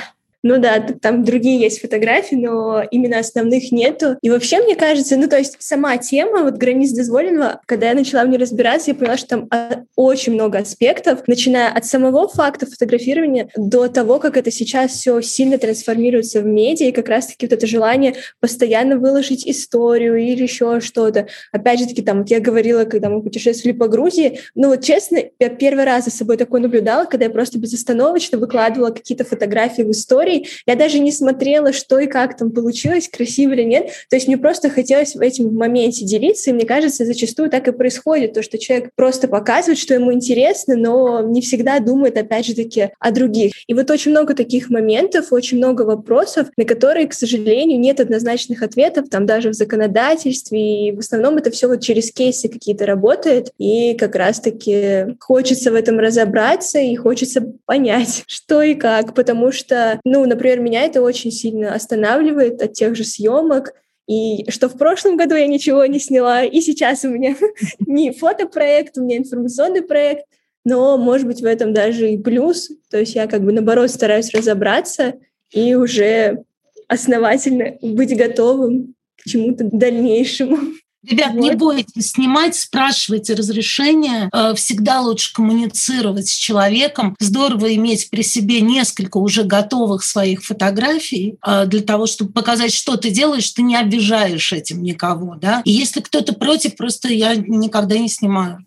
Ну 0.46 0.60
да, 0.60 0.80
там 1.02 1.24
другие 1.24 1.60
есть 1.60 1.82
фотографии, 1.82 2.36
но 2.36 2.84
именно 2.92 3.18
основных 3.18 3.72
нету. 3.72 4.18
И 4.22 4.30
вообще, 4.30 4.60
мне 4.62 4.76
кажется, 4.76 5.18
ну 5.18 5.28
то 5.28 5.40
есть 5.40 5.56
сама 5.58 5.98
тема 5.98 6.44
вот 6.44 6.54
границ 6.54 6.92
дозволенного, 6.92 7.62
когда 7.66 7.90
я 7.90 7.96
начала 7.96 8.24
в 8.24 8.28
ней 8.28 8.38
разбираться, 8.38 8.92
я 8.92 8.96
поняла, 8.96 9.18
что 9.18 9.28
там 9.28 9.48
а, 9.50 9.82
очень 9.96 10.34
много 10.34 10.60
аспектов, 10.60 11.24
начиная 11.26 11.72
от 11.72 11.88
самого 11.88 12.28
факта 12.28 12.68
фотографирования 12.68 13.50
до 13.58 13.88
того, 13.88 14.20
как 14.20 14.38
это 14.38 14.52
сейчас 14.52 14.92
все 14.92 15.20
сильно 15.22 15.58
трансформируется 15.58 16.42
в 16.42 16.46
медиа, 16.46 16.90
и 16.90 16.92
как 16.92 17.10
раз-таки 17.10 17.48
вот 17.48 17.54
это 17.54 17.66
желание 17.66 18.14
постоянно 18.40 18.98
выложить 18.98 19.48
историю 19.48 20.16
или 20.18 20.44
еще 20.44 20.80
что-то. 20.80 21.28
Опять 21.54 21.80
же 21.80 21.88
таки, 21.88 22.04
там, 22.04 22.20
вот 22.20 22.30
я 22.30 22.40
говорила, 22.40 22.84
когда 22.84 23.10
мы 23.10 23.24
путешествовали 23.24 23.76
по 23.76 23.88
Грузии, 23.88 24.42
ну 24.54 24.68
вот 24.68 24.84
честно, 24.84 25.18
я 25.40 25.50
первый 25.50 25.86
раз 25.86 26.06
за 26.06 26.12
собой 26.12 26.38
такое 26.38 26.62
наблюдала, 26.62 27.06
когда 27.06 27.26
я 27.26 27.32
просто 27.32 27.58
безостановочно 27.58 28.38
выкладывала 28.38 28.92
какие-то 28.92 29.24
фотографии 29.24 29.82
в 29.82 29.90
истории, 29.90 30.35
историй. 30.36 30.48
Я 30.66 30.76
даже 30.76 31.00
не 31.00 31.12
смотрела, 31.12 31.74
что 31.74 32.00
и 32.00 32.08
как 32.08 32.38
там 32.38 32.52
получилось, 32.52 33.10
красиво 33.10 33.54
или 33.54 33.64
нет. 33.64 33.90
То 34.10 34.16
есть 34.16 34.28
мне 34.28 34.38
просто 34.38 34.70
хотелось 34.70 35.16
в 35.16 35.22
этом 35.22 35.54
моменте 35.56 36.06
делиться, 36.06 36.50
и 36.50 36.54
мне 36.54 36.66
кажется, 36.66 37.06
зачастую 37.06 37.50
так 37.50 37.68
и 37.68 37.72
происходит, 37.72 38.34
то, 38.34 38.44
что 38.44 38.58
человек 38.58 38.90
просто 38.96 39.28
показывает, 39.28 39.80
что 39.80 39.94
ему 39.94 40.14
интересно, 40.14 40.76
но 40.76 41.22
не 41.22 41.42
всегда 41.42 41.80
думает, 41.80 42.18
опять 42.18 42.46
же 42.46 42.56
таки, 42.56 42.90
о 43.00 43.12
других. 43.12 43.54
И 43.68 43.74
вот 43.74 43.90
очень 43.90 44.12
много 44.12 44.34
таких 44.34 44.70
моментов, 44.70 45.32
очень 45.32 45.58
много 45.58 45.84
вопросов, 45.84 46.48
на 46.58 46.66
которые, 46.66 47.08
к 47.08 47.14
сожалению, 47.14 47.80
нет 47.80 48.00
однозначных 48.00 48.62
ответов, 48.62 49.10
там 49.10 49.26
даже 49.26 49.50
в 49.50 49.54
законодательстве, 49.54 50.88
и 50.88 50.92
в 50.92 51.00
основном 51.00 51.38
это 51.38 51.52
все 51.52 51.68
вот 51.68 51.82
через 51.82 52.12
кейсы 52.12 52.48
какие-то 52.48 52.86
работает, 52.86 53.52
и 53.58 53.96
как 53.96 54.16
раз-таки 54.16 55.16
хочется 55.20 55.72
в 55.72 55.76
этом 55.76 56.00
разобраться, 56.00 56.80
и 56.80 56.96
хочется 56.96 57.54
понять, 57.66 58.24
что 58.28 58.62
и 58.62 58.76
как, 58.76 59.14
потому 59.14 59.52
что, 59.52 60.00
ну, 60.04 60.25
например, 60.26 60.60
меня 60.60 60.84
это 60.84 61.02
очень 61.02 61.32
сильно 61.32 61.74
останавливает 61.74 62.62
от 62.62 62.74
тех 62.74 62.96
же 62.96 63.04
съемок, 63.04 63.74
и 64.08 64.50
что 64.50 64.70
в 64.70 64.78
прошлом 64.78 65.18
году 65.18 65.36
я 65.36 65.48
ничего 65.48 65.86
не 65.86 66.00
сняла, 66.00 66.44
и 66.44 66.62
сейчас 66.62 67.04
у 67.06 67.10
меня 67.10 67.36
не 67.80 68.12
фотопроект, 68.12 68.98
у 68.98 69.04
меня 69.04 69.18
информационный 69.18 69.82
проект, 69.82 70.26
но, 70.64 70.98
может 70.98 71.28
быть, 71.28 71.42
в 71.42 71.46
этом 71.46 71.74
даже 71.74 72.12
и 72.12 72.18
плюс. 72.18 72.70
То 72.90 73.00
есть 73.00 73.16
я 73.16 73.28
как 73.28 73.44
бы, 73.44 73.52
наоборот, 73.52 73.90
стараюсь 73.90 74.34
разобраться 74.34 75.16
и 75.52 75.76
уже 75.76 76.44
основательно 76.88 77.78
быть 77.82 78.16
готовым 78.16 78.96
к 79.18 79.30
чему-то 79.30 79.64
дальнейшему. 79.72 80.58
Ребят, 81.10 81.34
вот. 81.34 81.42
не 81.42 81.52
бойтесь 81.52 82.12
снимать, 82.12 82.56
спрашивайте 82.56 83.34
разрешения. 83.34 84.30
Э, 84.34 84.54
всегда 84.56 85.02
лучше 85.02 85.34
коммуницировать 85.34 86.28
с 86.28 86.36
человеком. 86.36 87.16
Здорово 87.20 87.76
иметь 87.76 88.10
при 88.10 88.24
себе 88.24 88.62
несколько 88.62 89.18
уже 89.18 89.44
готовых 89.44 90.04
своих 90.04 90.44
фотографий 90.44 91.38
э, 91.46 91.66
для 91.68 91.82
того, 91.82 92.08
чтобы 92.08 92.32
показать, 92.32 92.74
что 92.74 92.98
ты 92.98 93.12
делаешь, 93.12 93.50
ты 93.52 93.62
не 93.62 93.76
обижаешь 93.76 94.52
этим 94.54 94.82
никого. 94.82 95.36
Да? 95.36 95.62
И 95.66 95.72
если 95.72 96.02
кто-то 96.02 96.34
против, 96.34 96.76
просто 96.76 97.10
я 97.10 97.36
никогда 97.36 97.98
не 97.98 98.10
снимаю. 98.10 98.66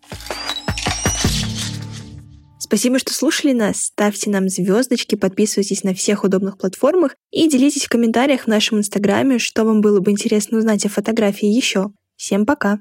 Спасибо, 2.69 2.99
что 2.99 3.11
слушали 3.15 3.51
нас. 3.51 3.85
Ставьте 3.85 4.29
нам 4.29 4.47
звездочки, 4.47 5.15
подписывайтесь 5.15 5.83
на 5.83 5.95
всех 5.95 6.23
удобных 6.23 6.59
платформах 6.59 7.15
и 7.31 7.49
делитесь 7.49 7.85
в 7.85 7.89
комментариях 7.89 8.41
в 8.41 8.47
нашем 8.47 8.77
инстаграме, 8.77 9.39
что 9.39 9.65
вам 9.65 9.81
было 9.81 10.01
бы 10.01 10.11
интересно 10.11 10.59
узнать 10.59 10.85
о 10.85 10.89
фотографии 10.89 11.47
еще. 11.47 11.91
Всем 12.19 12.45
пока! 12.45 12.79